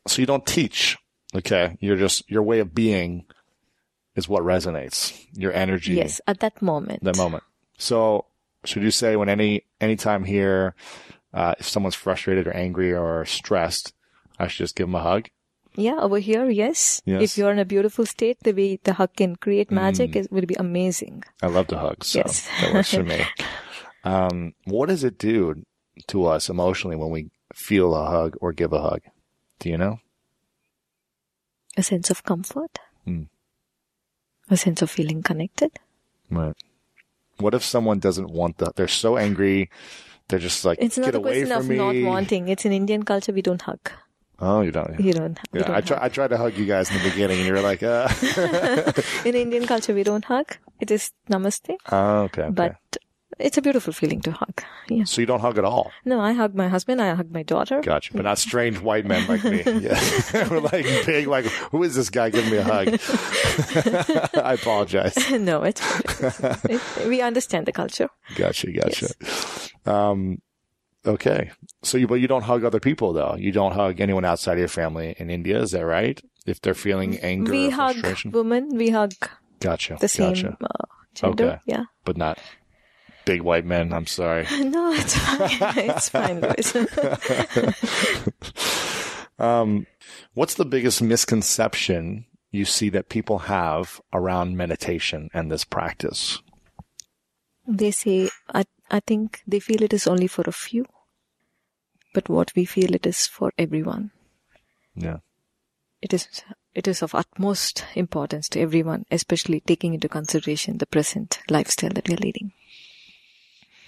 [0.07, 0.96] so you don't teach.
[1.34, 1.76] Okay.
[1.80, 3.24] You're just, your way of being
[4.16, 5.26] is what resonates.
[5.34, 5.94] Your energy.
[5.94, 7.04] Yes, at that moment.
[7.04, 7.44] That moment.
[7.76, 8.26] So
[8.64, 10.74] should you say when any, anytime here,
[11.32, 13.92] uh, if someone's frustrated or angry or stressed,
[14.38, 15.28] I should just give them a hug?
[15.76, 17.00] Yeah, over here, yes.
[17.04, 17.22] Yes.
[17.22, 20.46] If you're in a beautiful state, the way the hug can create magic is, will
[20.46, 21.22] be amazing.
[21.40, 22.48] I love to hug, so Yes.
[22.60, 23.22] that works for me.
[24.04, 25.64] Um, what does it do
[26.06, 29.00] to us emotionally when we feel a hug or give a hug?
[29.58, 29.98] Do you know?
[31.78, 32.78] A sense of comfort.
[33.06, 33.22] Hmm.
[34.50, 35.70] A sense of feeling connected.
[36.28, 36.56] Right.
[37.38, 38.74] What if someone doesn't want that?
[38.76, 39.70] They're so angry.
[40.28, 41.76] They're just like, It's not a question of me.
[41.76, 42.48] not wanting.
[42.48, 43.78] It's in Indian culture, we don't hug.
[44.40, 44.98] Oh, you don't.
[45.00, 45.38] You don't.
[45.52, 45.96] Yeah, don't I try.
[45.96, 46.04] hug.
[46.04, 48.08] I tried to hug you guys in the beginning, and you were like, uh.
[49.24, 50.56] In Indian culture, we don't hug.
[50.80, 51.74] It is namaste.
[51.90, 52.50] oh, okay, okay.
[52.54, 52.76] But
[53.38, 54.62] it's a beautiful feeling to hug.
[54.88, 55.05] Yeah.
[55.05, 55.90] so you don't hug at all.
[56.05, 57.01] No, I hug my husband.
[57.01, 57.81] I hug my daughter.
[57.81, 58.12] Gotcha.
[58.14, 59.62] But not strange white men like me.
[59.81, 60.01] Yeah.
[60.51, 62.88] We're like big, like, who is this guy giving me a hug?
[64.44, 65.16] I apologize.
[65.31, 65.81] no, it's
[66.64, 68.09] it, we understand the culture.
[68.35, 69.09] Gotcha, gotcha.
[69.87, 70.38] Um,
[71.07, 71.51] okay.
[71.83, 73.37] So you, but you don't hug other people though.
[73.38, 75.61] You don't hug anyone outside of your family in India.
[75.61, 76.20] Is that right?
[76.46, 77.96] If they're feeling anger we or hug
[78.33, 78.77] women.
[78.77, 79.12] We hug
[79.61, 79.98] Gotcha.
[80.01, 80.57] the same Gotcha.
[80.62, 81.44] uh, gender.
[81.44, 81.59] Okay.
[81.66, 81.85] Yeah.
[82.05, 82.38] But not
[83.28, 83.92] big white men.
[83.92, 84.46] I'm sorry.
[84.68, 85.90] No, it's fine.
[85.90, 86.74] it's fine, guys.
[89.40, 89.86] Um,
[90.34, 96.42] what's the biggest misconception you see that people have around meditation and this practice?
[97.68, 100.86] they say, I, I think they feel it is only for a few,
[102.14, 104.10] but what we feel it is for everyone.
[104.96, 105.18] Yeah.
[106.00, 106.42] It is,
[106.74, 112.08] it is of utmost importance to everyone, especially taking into consideration the present lifestyle that
[112.08, 112.52] we are leading.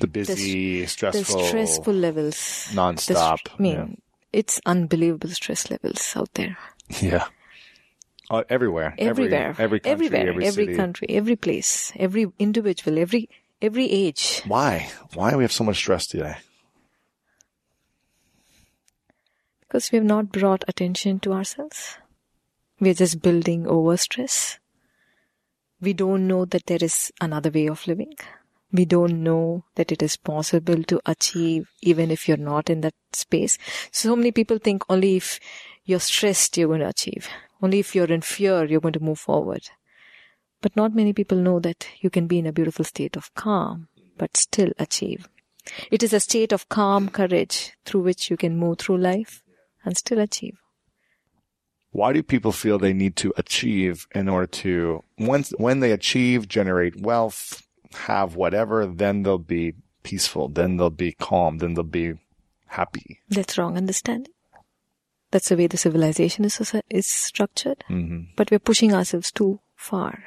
[0.01, 2.69] The busy, The stressful, stressful levels.
[2.71, 3.39] the nonstop.
[3.39, 4.01] str- I mean,
[4.33, 6.57] it's unbelievable stress levels out there.
[7.01, 7.11] yeah.
[7.11, 7.27] yeah.
[8.31, 8.95] Uh, everywhere.
[8.97, 9.57] Everywhere.
[9.59, 10.29] Every, country, Everywhere.
[10.31, 13.29] every, every country, every place, every individual, every,
[13.61, 14.43] every age.
[14.47, 14.89] Why?
[15.15, 16.37] Why do we have so much stress today?
[19.63, 21.97] Because we have not brought attention to ourselves.
[22.79, 24.59] We are just building over stress.
[25.81, 28.15] We don't know that there is another way of living.
[28.73, 32.95] We don't know that it is possible to achieve even if you're not in that
[33.13, 33.59] space.
[33.91, 35.41] So many people think only if
[35.85, 37.29] you're stressed, you're going to achieve.
[37.61, 39.63] Only if you're in fear, you're going to move forward.
[40.63, 43.89] But not many people know that you can be in a beautiful state of calm,
[44.17, 45.29] but still achieve.
[45.91, 49.43] It is a state of calm courage through which you can move through life
[49.85, 50.59] and still achieve.
[51.93, 56.47] Why do people feel they need to achieve in order to, once, when they achieve,
[56.47, 57.63] generate wealth,
[57.95, 62.15] have whatever, then they'll be peaceful, then they'll be calm, then they'll be
[62.67, 63.21] happy.
[63.29, 64.33] That's wrong understanding.
[65.31, 67.85] That's the way the civilization is, is structured.
[67.89, 68.33] Mm-hmm.
[68.37, 70.25] But we're pushing ourselves too far.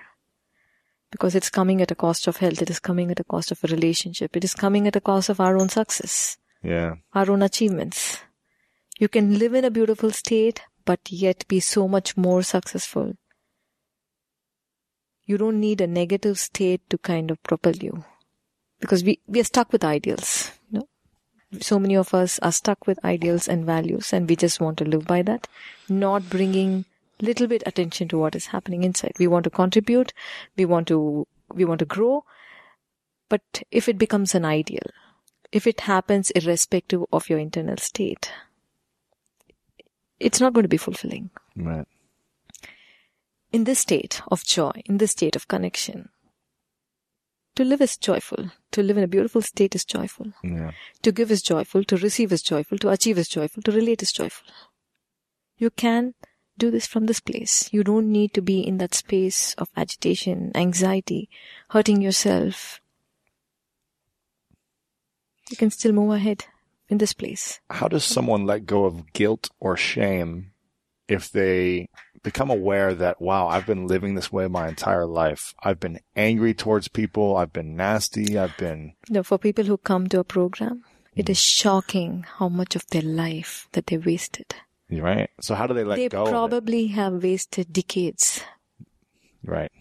[1.11, 2.61] Because it's coming at a cost of health.
[2.61, 4.35] It is coming at a cost of a relationship.
[4.35, 6.95] It is coming at a cost of our own success, Yeah.
[7.13, 8.19] our own achievements.
[8.97, 13.13] You can live in a beautiful state, but yet be so much more successful.
[15.25, 18.03] You don't need a negative state to kind of propel you.
[18.79, 20.51] Because we, we are stuck with ideals.
[20.71, 20.87] You know?
[21.61, 24.85] So many of us are stuck with ideals and values and we just want to
[24.85, 25.47] live by that,
[25.87, 26.85] not bringing
[27.21, 29.13] little bit attention to what is happening inside.
[29.17, 30.13] We want to contribute,
[30.57, 32.25] we want to, we want to grow,
[33.29, 34.85] but if it becomes an ideal,
[35.51, 38.31] if it happens irrespective of your internal state,
[40.19, 41.29] it's not going to be fulfilling.
[41.55, 41.87] Right.
[43.53, 46.09] In this state of joy, in this state of connection,
[47.55, 48.51] to live is joyful.
[48.71, 50.33] To live in a beautiful state is joyful.
[50.43, 50.71] Yeah.
[51.03, 51.83] To give is joyful.
[51.83, 52.79] To receive is joyful.
[52.79, 53.61] To achieve is joyful.
[53.61, 54.47] To relate is joyful.
[55.57, 56.15] You can
[56.57, 57.69] do this from this place.
[57.71, 61.29] You don't need to be in that space of agitation, anxiety,
[61.69, 62.81] hurting yourself.
[65.51, 66.45] You can still move ahead
[66.89, 67.59] in this place.
[67.69, 70.53] How does someone let go of guilt or shame
[71.07, 71.89] if they
[72.23, 75.53] become aware that, wow, I've been living this way my entire life.
[75.61, 77.35] I've been angry towards people.
[77.35, 78.39] I've been nasty.
[78.39, 80.83] I've been, know, for people who come to a program,
[81.15, 81.61] it is hmm.
[81.61, 84.55] shocking how much of their life that they wasted.
[84.89, 85.29] right.
[85.41, 88.41] So how do they let they go of probably have wasted decades?
[89.45, 89.71] Right.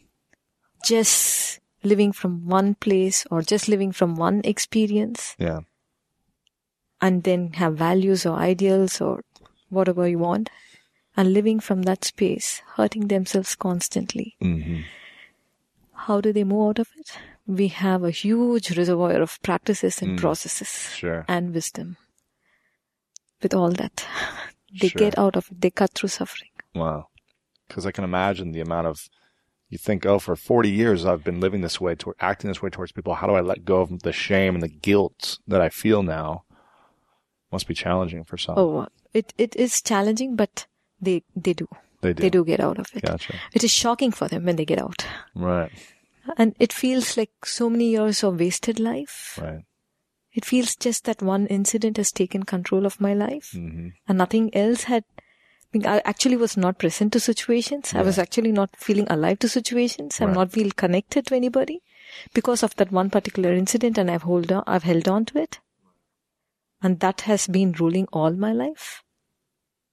[0.84, 5.60] just living from one place or just living from one experience Yeah.
[7.00, 9.22] and then have values or ideals or
[9.68, 10.50] whatever you want
[11.16, 14.36] and living from that space, hurting themselves constantly.
[14.40, 14.80] hmm
[16.06, 17.18] How do they move out of it?
[17.46, 20.20] We have a huge reservoir of practices and Mm.
[20.20, 21.24] processes Sure.
[21.28, 21.96] and wisdom.
[23.42, 24.06] With all that,
[24.80, 24.98] they Sure.
[24.98, 25.60] get out of it.
[25.60, 26.50] They cut through suffering.
[26.74, 27.08] Wow.
[27.68, 29.08] Because I can imagine the amount of,
[29.68, 32.70] you think, oh, for 40 years I've been living this way, toward, acting this way
[32.70, 33.14] towards people.
[33.14, 36.44] How do I let go of the shame and the guilt that I feel now?
[37.50, 38.58] Must be challenging for some.
[38.58, 40.66] Oh, it, it is challenging, but
[41.02, 41.68] They they do.
[42.00, 42.22] They do.
[42.22, 43.02] They do get out of it.
[43.02, 43.34] Gotcha.
[43.52, 45.04] It is shocking for them when they get out.
[45.34, 45.70] Right.
[46.38, 49.38] And it feels like so many years of wasted life.
[49.42, 49.64] Right.
[50.32, 54.54] It feels just that one incident has taken control of my life hmm and nothing
[54.54, 55.04] else had.
[55.74, 57.92] I, actually was not present to situations.
[57.94, 60.20] I was actually not feeling alive to situations.
[60.20, 60.34] I'm Right.
[60.34, 61.80] not feel connected to anybody
[62.34, 65.60] because of that one particular incident and I've hold on, I've held on to it.
[66.82, 69.01] And that has been ruling all my life.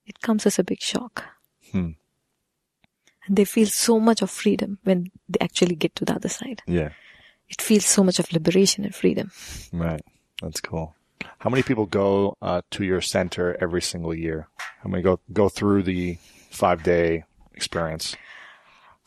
[0.10, 1.24] It comes as a big shock.
[1.72, 1.92] Hmm.
[3.28, 6.64] And they feel so much of freedom when they actually get to the other side.
[6.66, 6.90] Yeah.
[7.48, 9.32] It feels so much of liberation and freedom.
[9.72, 10.02] Right.
[10.42, 10.96] That's cool.
[11.40, 14.48] How many people go uh, to your center every single year?
[14.84, 16.18] How many go go through the
[16.50, 18.16] five day experience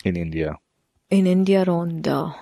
[0.05, 0.59] in India?
[1.11, 2.33] In India, around uh,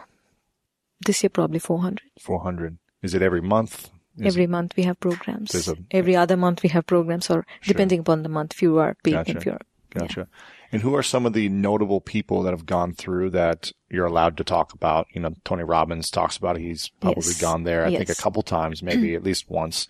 [1.05, 2.03] this year, probably 400.
[2.21, 2.79] Four hundred.
[3.03, 3.91] Is it every month?
[4.23, 5.69] Every month we have programs.
[5.69, 9.13] A- Every other month we have programs, or depending upon the month, few are paid
[9.13, 9.31] Gotcha.
[9.33, 9.61] and few are.
[9.91, 10.29] Gotcha.
[10.73, 14.37] And who are some of the notable people that have gone through that you're allowed
[14.37, 15.07] to talk about?
[15.13, 16.61] You know, Tony Robbins talks about it.
[16.63, 17.41] He's probably Yes.
[17.41, 19.89] gone there, I think, a couple times, maybe at least once.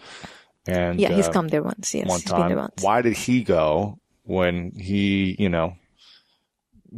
[0.67, 1.95] And Yeah, he's uh, come there once.
[1.95, 2.57] Yes, one he's been there time.
[2.59, 2.83] once.
[2.83, 5.77] Why did he go when he, you know,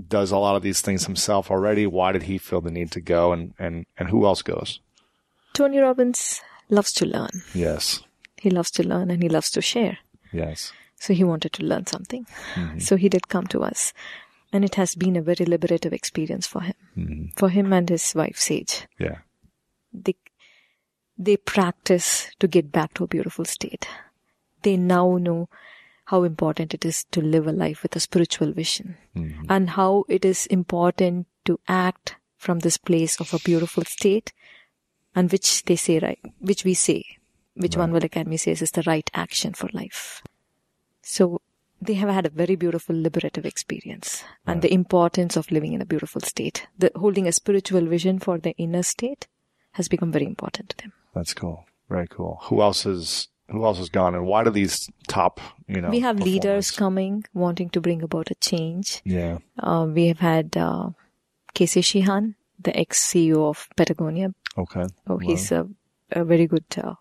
[0.08, 1.86] does a lot of these things himself already?
[1.86, 3.32] Why did he feel the need to go?
[3.32, 4.80] And and and who else goes?
[5.54, 6.40] Tony Robbins
[6.72, 7.30] loves to learn.
[7.54, 8.02] Yes,
[8.36, 9.98] He loves to learn and he loves to share.
[10.32, 12.26] yes, So he wanted to learn something.
[12.54, 12.78] Mm-hmm.
[12.80, 13.92] So he did come to us.
[14.54, 16.74] And it has been a very liberative experience for him.
[16.96, 17.24] Mm-hmm.
[17.36, 18.86] For him and his wife, Sage.
[18.98, 19.18] yeah,
[19.92, 20.14] They,
[21.16, 23.86] they practice to get back to a beautiful state.
[24.62, 25.48] They now know
[26.06, 29.44] how important it is to live a life with a spiritual vision Mm-hmm.
[29.48, 34.32] and how it is important to act from this place of a beautiful state
[35.14, 37.04] and which they say right, which we say,
[37.54, 40.22] which One World Academy says is the right action for life.
[41.02, 41.40] So
[41.80, 45.84] they have had a very beautiful liberative experience and the importance of living in a
[45.86, 46.66] beautiful state.
[46.78, 49.26] The holding a spiritual vision for the inner state
[49.72, 50.92] has become very important to them.
[51.14, 51.66] that's cool.
[51.88, 52.38] Very cool.
[52.44, 55.40] Who else is who else has gone, and why do these top?
[55.68, 59.02] You know, we have leaders coming wanting to bring about a change.
[59.04, 59.38] Yeah.
[59.58, 60.90] Uh, we have had uh,
[61.52, 64.32] Casey Sheahan, the ex-CEO of Patagonia.
[64.58, 64.84] Okay.
[65.06, 65.66] Oh, he's a,
[66.10, 66.64] a very good.
[66.76, 66.94] Uh,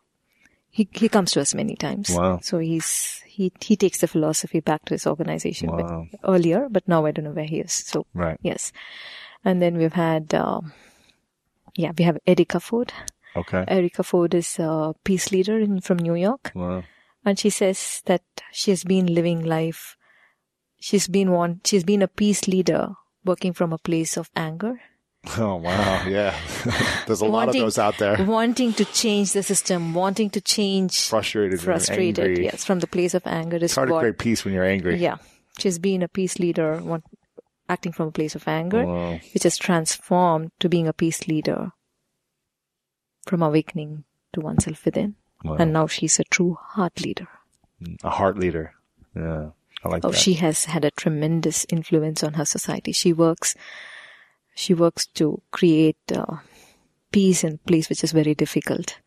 [0.69, 2.09] he he comes to us many times.
[2.09, 2.39] Wow.
[2.41, 6.07] So he's he he takes the philosophy back to his organization but Wow.
[6.23, 7.73] earlier, but now I don't know where he is.
[7.73, 8.37] So Right.
[8.41, 8.71] yes,
[9.43, 10.33] and then we've had.
[10.33, 10.61] Uh,
[11.75, 12.91] yeah, we have Erica Ford.
[13.35, 13.63] Okay.
[13.67, 16.51] Erica Ford is a peace leader in, from New York.
[16.53, 16.83] Wow.
[17.23, 19.95] and she says that she has been living life
[20.79, 22.89] she's been one she's been a peace leader
[23.23, 24.81] working from a place of anger
[25.37, 26.03] Oh wow.
[26.07, 26.35] Yeah.
[27.07, 28.23] There's a lot of those out there.
[28.25, 31.53] wanting to change the system wanting to change Frustrated.
[31.53, 32.43] and frustrated angry.
[32.45, 34.97] yes from the place of anger It's hard to create peace when you're angry.
[34.97, 35.17] yeah
[35.59, 37.03] she's a peace leader want,
[37.69, 39.19] acting from a place of anger Wow.
[39.33, 41.71] which has transformed to being a peace leader
[43.27, 44.03] from awakening
[44.33, 45.57] to oneself within Wow.
[45.59, 47.27] and now she's a true heart leader
[48.03, 48.73] A heart leader.
[49.15, 49.49] Yeah.
[49.83, 50.17] I like Oh, that.
[50.17, 52.91] she has had a tremendous influence on her society.
[52.91, 53.55] She works,
[54.55, 56.37] she works to create uh,
[57.11, 58.97] peace in place which is very difficult.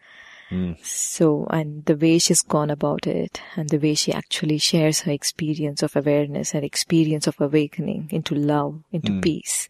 [0.51, 0.77] Mm.
[0.85, 5.11] So, and the way she's gone about it, and the way she actually shares her
[5.13, 9.23] experience of awareness, and experience of awakening into love, into Mm.
[9.23, 9.69] peace,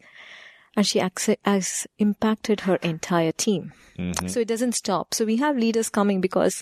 [0.75, 3.71] and she has impacted her entire team.
[3.97, 4.29] Mhm.
[4.29, 5.13] So it doesn't stop.
[5.13, 6.61] So we have leaders coming because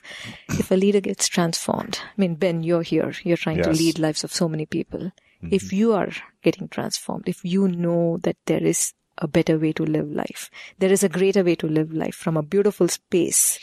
[0.49, 3.11] if a leader gets transformed, I mean, Ben, you're here.
[3.24, 4.99] You're trying to lead lives of so many people.
[4.99, 5.49] Mm-hmm.
[5.51, 6.11] If you are
[6.43, 8.93] getting transformed, if you know that there is
[9.24, 10.49] a better way to live life,
[10.80, 13.59] there is a greater way to live life from a beautiful space,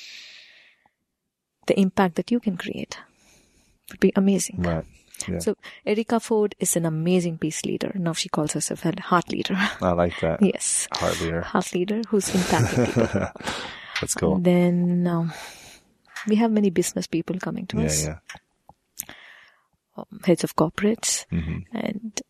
[1.67, 2.99] the impact that you can create
[3.91, 4.63] would be amazing.
[4.63, 4.85] Right.
[5.29, 5.39] Yeah.
[5.41, 5.55] So
[5.85, 7.93] Erica Ford is an amazing peace leader.
[7.95, 9.55] Now she calls herself a heart leader.
[9.83, 10.43] I like that.
[10.43, 10.89] yes.
[10.93, 11.41] Heart leader.
[11.43, 13.29] Heart leader who's impacting people.
[14.01, 14.37] That's cool.
[14.37, 15.33] And then um,
[16.27, 17.85] we have many business people coming to Yeah.
[17.85, 18.19] us, Yeah.
[19.97, 22.21] um, heads of corporates, hmm and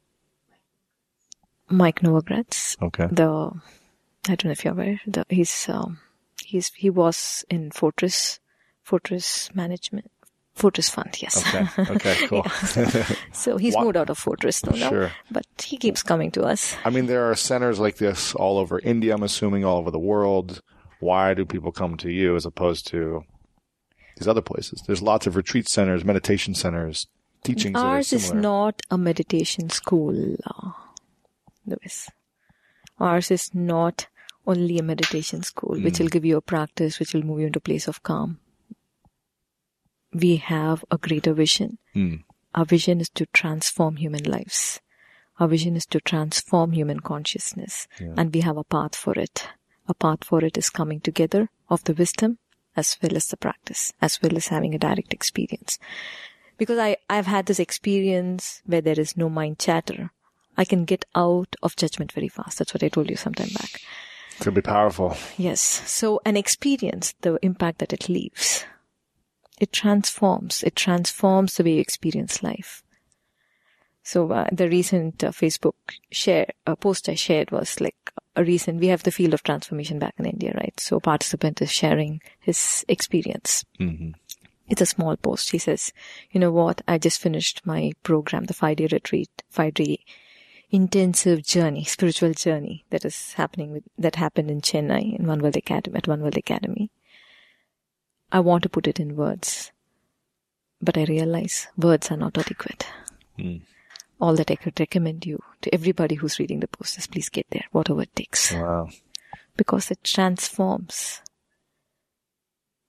[1.71, 3.07] Mike Novogratz, Okay.
[3.11, 3.53] the
[4.29, 5.99] I don't know if you're aware, the, he's um,
[6.45, 8.39] he's he was in Fortress
[8.83, 10.11] Fortress Management
[10.55, 11.43] Fortress Fund, yes.
[11.55, 11.67] Okay.
[11.95, 12.27] Okay.
[12.27, 12.45] Cool.
[13.33, 15.11] so he's Wha- moved out of Fortress now, Sure.
[15.31, 16.77] but he keeps coming to us.
[16.85, 19.15] I mean, there are centers like this all over India.
[19.15, 20.61] I'm assuming all over the world.
[20.99, 23.25] Why do people come to you as opposed to
[24.19, 24.83] these other places?
[24.87, 27.07] There's lots of retreat centers, meditation centers,
[27.43, 27.79] teachings.
[27.79, 30.37] Ours is not a meditation school,
[31.71, 32.11] Lewis.
[32.99, 34.07] Ours is not
[34.47, 36.05] only a meditation school, which Hmm.
[36.05, 38.39] will give you a practice, which will move you into a place of calm.
[40.13, 41.79] We have a greater vision.
[41.95, 42.25] Mm.
[42.55, 44.81] Our vision is to transform human lives.
[45.39, 47.87] Our vision is to transform human consciousness.
[48.01, 48.15] Yeah.
[48.17, 49.47] And we have a path for it.
[49.89, 52.39] A path for it is coming together of the wisdom
[52.77, 55.79] as well as the practice, as well as having a direct experience.
[56.59, 60.13] Because I, I've had this experience where there is no mind chatter.
[60.57, 62.59] I can get out of judgment very fast.
[62.59, 63.81] That's what I told you some time back.
[64.37, 65.17] It's gonna be powerful.
[65.37, 65.61] Yes.
[65.61, 68.65] So an experience, the impact that it leaves,
[69.61, 70.63] it transforms.
[70.63, 72.83] It transforms the way you experience life.
[74.03, 75.75] So uh, the recent uh, Facebook
[76.11, 78.81] share uh, post I shared was like a recent.
[78.81, 80.79] We have the field of transformation back in India, right?
[80.81, 83.65] So a participant is sharing his experience.
[83.79, 84.13] Mm-hmm.
[84.69, 85.51] It's a small post.
[85.51, 85.93] He says,
[86.31, 86.81] "You know what?
[86.89, 90.01] I just finished my program, the five day retreat, five day
[90.71, 95.57] intensive journey, spiritual journey that is happening with, that happened in Chennai in One World
[95.57, 96.91] Academy at One World Academy.
[98.33, 99.73] I want to put it in words,
[100.81, 102.87] but I realize words are not adequate.
[103.39, 103.63] Mm.
[104.21, 107.47] All that I could recommend you to everybody who's reading the post is please get
[107.51, 108.91] there, whatever it takes, Wow.
[109.57, 111.23] because it transforms.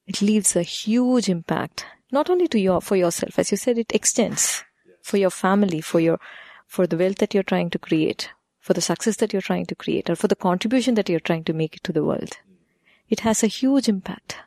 [0.06, 3.94] It leaves a huge impact, not only to your, for yourself, as you said, it
[3.96, 4.64] extends
[5.02, 6.20] for your family, for your,
[6.76, 8.30] for the wealth that you're trying to create,
[8.66, 11.44] for the success that you're trying to create, or for the contribution that you're trying
[11.44, 12.34] to make to the world.
[13.10, 14.38] It has a huge impact.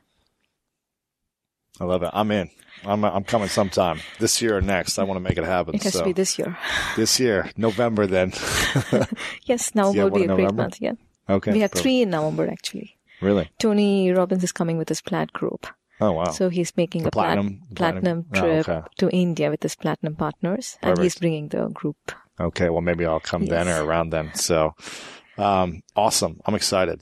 [1.79, 2.09] I love it.
[2.13, 2.49] I'm in.
[2.83, 4.97] I'm I'm coming sometime this year or next.
[4.97, 5.75] I want to make it happen.
[5.75, 6.57] It has so to be this year.
[6.95, 8.07] this year, November.
[8.07, 8.33] Then.
[9.51, 10.61] Yes, November Yeah, would be a in great November?
[10.63, 10.77] month.
[10.81, 10.93] Yeah.
[11.29, 11.51] okay.
[11.53, 11.81] we have cool.
[11.83, 12.97] three in November actually.
[13.21, 13.49] Really?
[13.59, 15.67] Tony Robbins is coming with his Plaid group.
[16.01, 16.25] Oh wow.
[16.31, 18.87] So he's making The a plat- platinum- platinum, platinum- oh, trip okay.
[18.97, 22.11] to India with his platinum partners, and he's bringing the group.
[22.39, 24.33] Okay, well maybe I'll come then or around then.
[24.35, 24.75] So,
[25.37, 26.41] um, awesome.
[26.45, 27.01] I'm excited.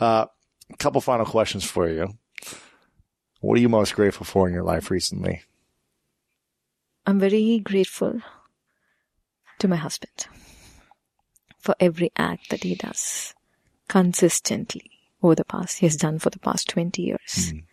[0.00, 0.26] Uh,
[0.72, 2.08] a couple final questions for you.
[3.40, 5.42] What are you most grateful for in your life recently?
[7.06, 8.20] I'm very grateful
[9.58, 10.26] to my husband
[11.60, 13.34] for every act that he does
[13.88, 14.90] consistently
[15.22, 17.52] over the past, he has done for the past 20 years.
[17.52, 17.64] Mm.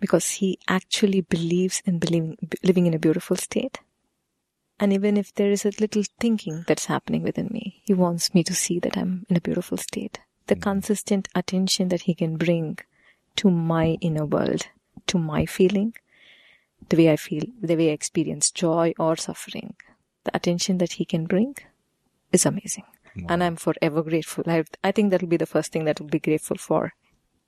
[0.00, 3.78] Because he actually believes in believing, living in a beautiful state.
[4.78, 8.42] And even if there is a little thinking that's happening within me, he wants me
[8.44, 10.20] to see that I'm in a beautiful state.
[10.46, 10.62] The mm.
[10.62, 12.78] consistent attention that he can bring
[13.36, 14.68] to my inner world,
[15.08, 15.94] to my feeling,
[16.88, 19.74] the way I feel, the way I experience joy or suffering,
[20.24, 21.56] the attention that he can bring
[22.32, 22.84] is amazing.
[23.28, 24.44] And I'm forever grateful.
[24.46, 26.92] I, I think that'll be the first thing that I'll be grateful for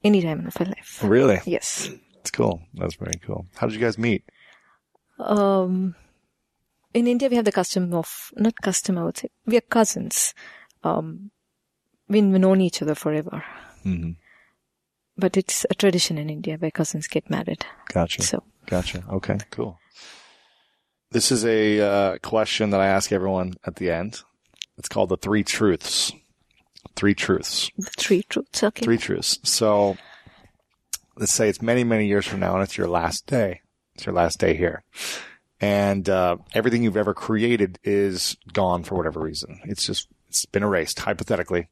[0.03, 1.01] any time of my life.
[1.03, 1.41] Really?
[1.47, 1.91] Yes.
[2.23, 2.63] It's cool.
[2.75, 3.47] That's very cool.
[3.57, 4.23] How did you guys meet?
[5.19, 5.97] Um,
[6.95, 10.33] in India, we have the custom of, not custom, I would say, we are cousins.
[10.85, 11.33] Um,
[12.09, 13.43] we've known each other forever.
[13.85, 14.13] Mm-hmm.
[15.17, 17.67] But it's a tradition in India where cousins get married.
[17.93, 18.23] Gotcha.
[18.23, 19.03] So, Gotcha.
[19.11, 19.81] Okay, cool.
[21.11, 24.23] This is a uh, question that I ask everyone at the end.
[24.79, 26.13] It's called the three truths.
[26.95, 27.69] Three truths.
[27.77, 28.85] the three truths, okay.
[28.85, 29.41] Three truths.
[29.43, 29.97] So
[31.17, 33.61] let's say it's many, many years from now and it's your last day.
[33.95, 34.83] It's your last day here.
[35.61, 39.61] And uh, everything you've ever created is gone for whatever reason.
[39.65, 41.69] It's just, it's been erased, hypothetically.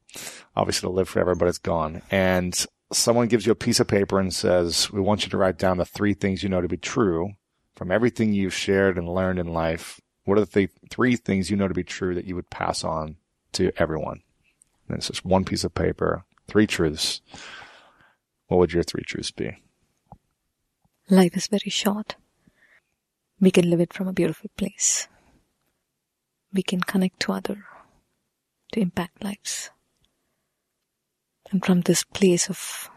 [0.55, 2.03] Obviously, it'll live forever, but it's gone.
[2.11, 2.55] And
[2.93, 5.79] someone gives you a piece of paper and says, We want you to write down
[5.79, 7.31] the three things you know to be true
[7.75, 10.01] from everything you've shared and learned in life.
[10.25, 12.85] What are the th- three things you know to be true that you would pass
[12.85, 13.17] on
[13.53, 14.23] to everyone?
[14.87, 17.23] And it's just one piece of paper, three truths.
[18.51, 19.63] What would your three truths be?
[21.09, 22.17] Life is very short.
[23.41, 25.07] We can live it from a beautiful place.
[26.53, 27.65] We can connect to other
[28.73, 29.71] to impact lives.
[31.53, 32.91] And from this place of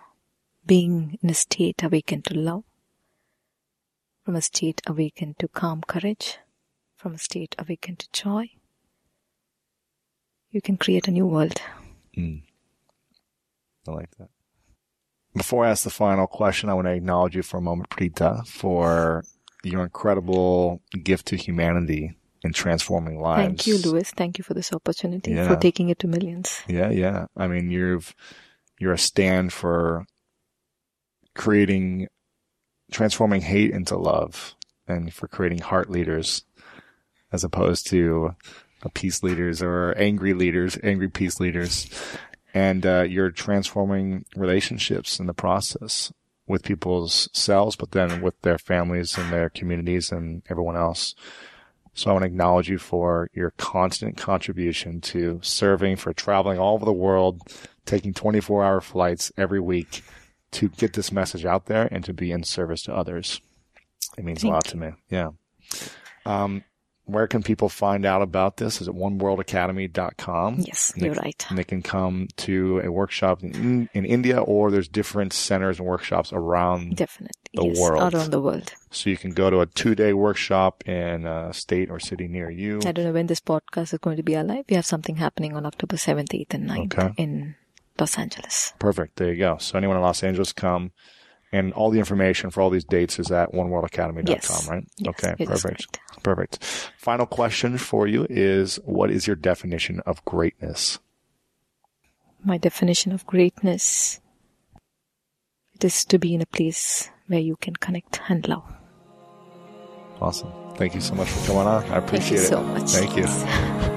[0.66, 2.64] being in a state awakened to love,
[4.26, 6.40] from a state awakened to calm courage,
[6.96, 8.50] from a state awakened to joy,
[10.50, 11.62] you can create a new world.
[12.18, 12.42] Mm.
[13.88, 14.30] I like that.
[15.36, 18.46] Before I ask the final question, I want to acknowledge you for a moment, Preetha,
[18.48, 19.24] for
[19.64, 22.14] your incredible gift to humanity
[22.44, 23.46] in transforming lives.
[23.48, 24.12] Thank you, Lewis.
[24.12, 25.48] Thank you for this opportunity, Yeah.
[25.48, 26.62] for taking it to millions.
[26.68, 27.28] Yeah, yeah.
[27.38, 28.14] I mean, you've
[28.80, 30.06] you're a stand for
[31.36, 32.08] creating,
[32.92, 34.56] transforming hate into love,
[34.88, 36.44] and for creating heart leaders,
[37.32, 38.36] as opposed to
[38.94, 41.90] peace leaders or angry leaders, angry peace leaders.
[42.54, 46.14] And uh, you're transforming relationships in the process
[46.48, 51.16] with people's selves, but then with their families and their communities and everyone else.
[51.96, 56.76] So I want to acknowledge you for your constant contribution to serving, for traveling all
[56.76, 57.42] over the world,
[57.86, 60.04] taking 24 hour flights every week
[60.52, 63.42] to get this message out there and to be in service to others.
[64.18, 64.92] It means Thank a lot to me.
[65.10, 65.30] Yeah.
[66.26, 66.64] Um,
[67.06, 68.82] where can people find out about this?
[68.82, 70.60] Is it oneworldacademy.com?
[70.60, 71.46] Yes, you're they, right.
[71.50, 75.88] And they can come to a workshop in, in India or there's different centers and
[75.88, 77.34] workshops around Definitely.
[77.54, 78.14] the yes, world.
[78.14, 78.74] Around the world.
[78.92, 82.50] So you can go to a two day workshop in a state or city near
[82.50, 82.80] you.
[82.86, 84.66] I don't know when this podcast is going to be alive.
[84.70, 87.14] We have something happening on October 7th, 8th, and 9th Okay.
[87.18, 87.56] in
[88.00, 88.74] Los Angeles.
[88.80, 89.18] Perfect.
[89.18, 89.58] There you go.
[89.58, 90.92] So anyone in Los Angeles come
[91.54, 94.68] and all the information for all these dates is at oneworldacademy.com, Yes.
[94.68, 94.84] right?
[94.98, 95.46] Yes, okay.
[95.46, 96.00] Perfect.
[96.24, 96.64] Perfect.
[96.98, 101.00] Final question for you is what is your definition of greatness?
[102.44, 104.20] My definition of greatness
[105.76, 108.64] it is to be in a place where you can connect and love.
[110.20, 110.52] Awesome.
[110.76, 111.84] Thank you so much for coming on.
[111.86, 112.90] I appreciate Thank you it.
[112.90, 113.24] so much.
[113.24, 113.90] Thank you.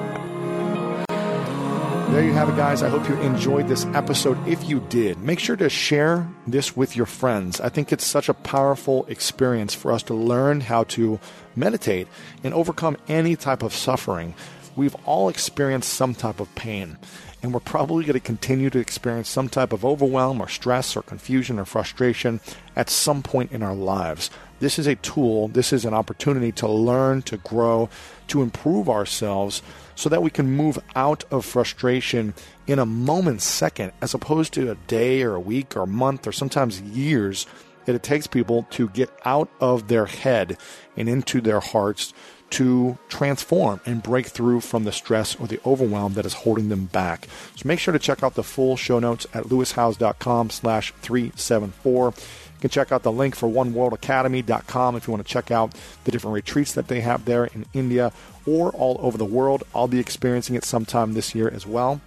[2.11, 2.83] There you have it, guys.
[2.83, 4.39] I hope you enjoyed this episode.
[4.49, 7.61] If you did, make sure to share this with your friends.
[7.61, 11.19] I think it's such a powerful experience for us to learn how to
[11.57, 12.09] meditate
[12.43, 14.35] and overcome any type of suffering.
[14.77, 16.97] We've all experienced some type of pain,
[17.43, 21.03] and we're probably going to continue to experience some type of overwhelm or stress or
[21.03, 22.41] confusion or frustration
[22.77, 24.31] at some point in our lives.
[24.61, 27.91] This is a tool, this is an opportunity to learn, to grow,
[28.29, 29.61] to improve ourselves
[29.97, 32.35] so that we can move out of frustration
[32.69, 36.27] in a moment, second as opposed to a day or a week or a month
[36.27, 37.47] or sometimes years
[37.87, 40.59] that it takes people to get out of their head
[40.97, 42.13] and into their hearts
[42.51, 46.87] to transform and break through from the stress or the overwhelm that is holding them
[46.87, 47.27] back.
[47.57, 52.15] So make sure to check out the full show notes at lewishowes.com slash 374.
[52.67, 56.35] Can check out the link for oneworldacademy.com if you want to check out the different
[56.35, 58.13] retreats that they have there in India
[58.45, 59.63] or all over the world.
[59.73, 62.01] I'll be experiencing it sometime this year as well.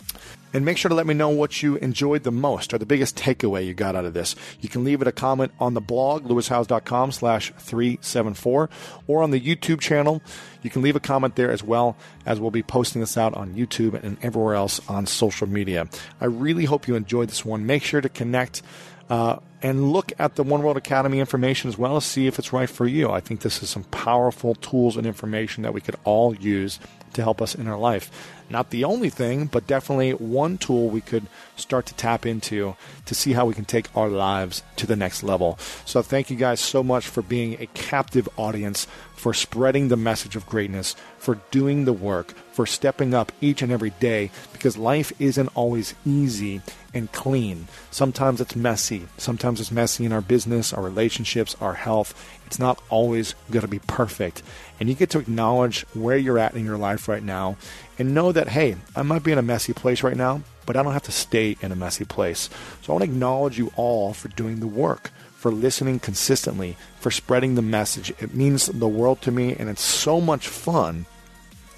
[0.52, 3.16] And make sure to let me know what you enjoyed the most or the biggest
[3.16, 4.36] takeaway you got out of this.
[4.60, 8.70] You can leave it a comment on the blog, lewishowes.com slash 374,
[9.08, 10.22] or on the YouTube channel.
[10.62, 11.96] You can leave a comment there as well,
[12.26, 15.88] as we'll be posting this out on YouTube and everywhere else on social media.
[16.20, 17.66] I really hope you enjoyed this one.
[17.66, 18.62] Make sure to connect
[19.10, 22.54] uh, and look at the One World Academy information as well as see if it's
[22.54, 23.10] right for you.
[23.10, 26.80] I think this is some powerful tools and information that we could all use
[27.14, 28.12] to help us in our life.
[28.50, 33.16] Not the only thing, but definitely one tool we could start to tap into to
[33.16, 35.58] see how we can take our lives to the next level.
[35.86, 40.36] So, thank you guys so much for being a captive audience, for spreading the message
[40.36, 45.14] of greatness, for doing the work, for stepping up each and every day because life
[45.20, 46.62] isn't always easy
[46.94, 47.68] and clean.
[47.92, 49.08] Sometimes it's messy.
[49.18, 52.14] Sometimes it's messy in our business, our relationships, our health.
[52.46, 54.42] It's not always going to be perfect.
[54.80, 57.58] And you get to acknowledge where you're at in your life right now
[57.98, 60.84] and know that, hey, I might be in a messy place right now, but I
[60.84, 62.50] don't have to stay in a messy place.
[62.82, 67.12] So I want to acknowledge you all for doing the work, for listening consistently, for
[67.12, 68.12] spreading the message.
[68.20, 71.06] It means the world to me, and it's so much fun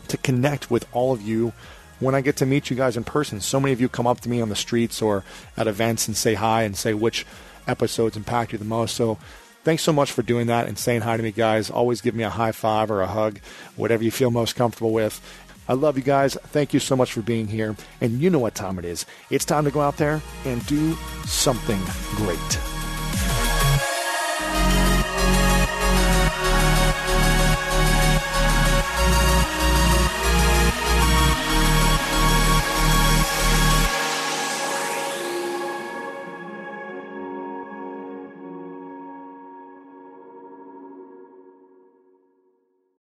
[0.07, 1.53] to connect with all of you
[2.01, 3.39] when I get to meet you guys in person.
[3.39, 5.23] So many of you come up to me on the streets or
[5.55, 7.25] at events and say hi and say which
[7.67, 8.95] episodes impact you the most.
[8.95, 9.17] So
[9.63, 11.69] thanks so much for doing that and saying hi to me, guys.
[11.69, 13.39] Always give me a high five or a hug,
[13.77, 15.21] whatever you feel most comfortable with.
[15.69, 16.33] I love you guys.
[16.33, 17.77] Thank you so much for being here.
[18.01, 19.05] And you know what time it is.
[19.29, 20.95] It's time to go out there and do
[21.25, 21.79] something
[22.17, 22.80] great.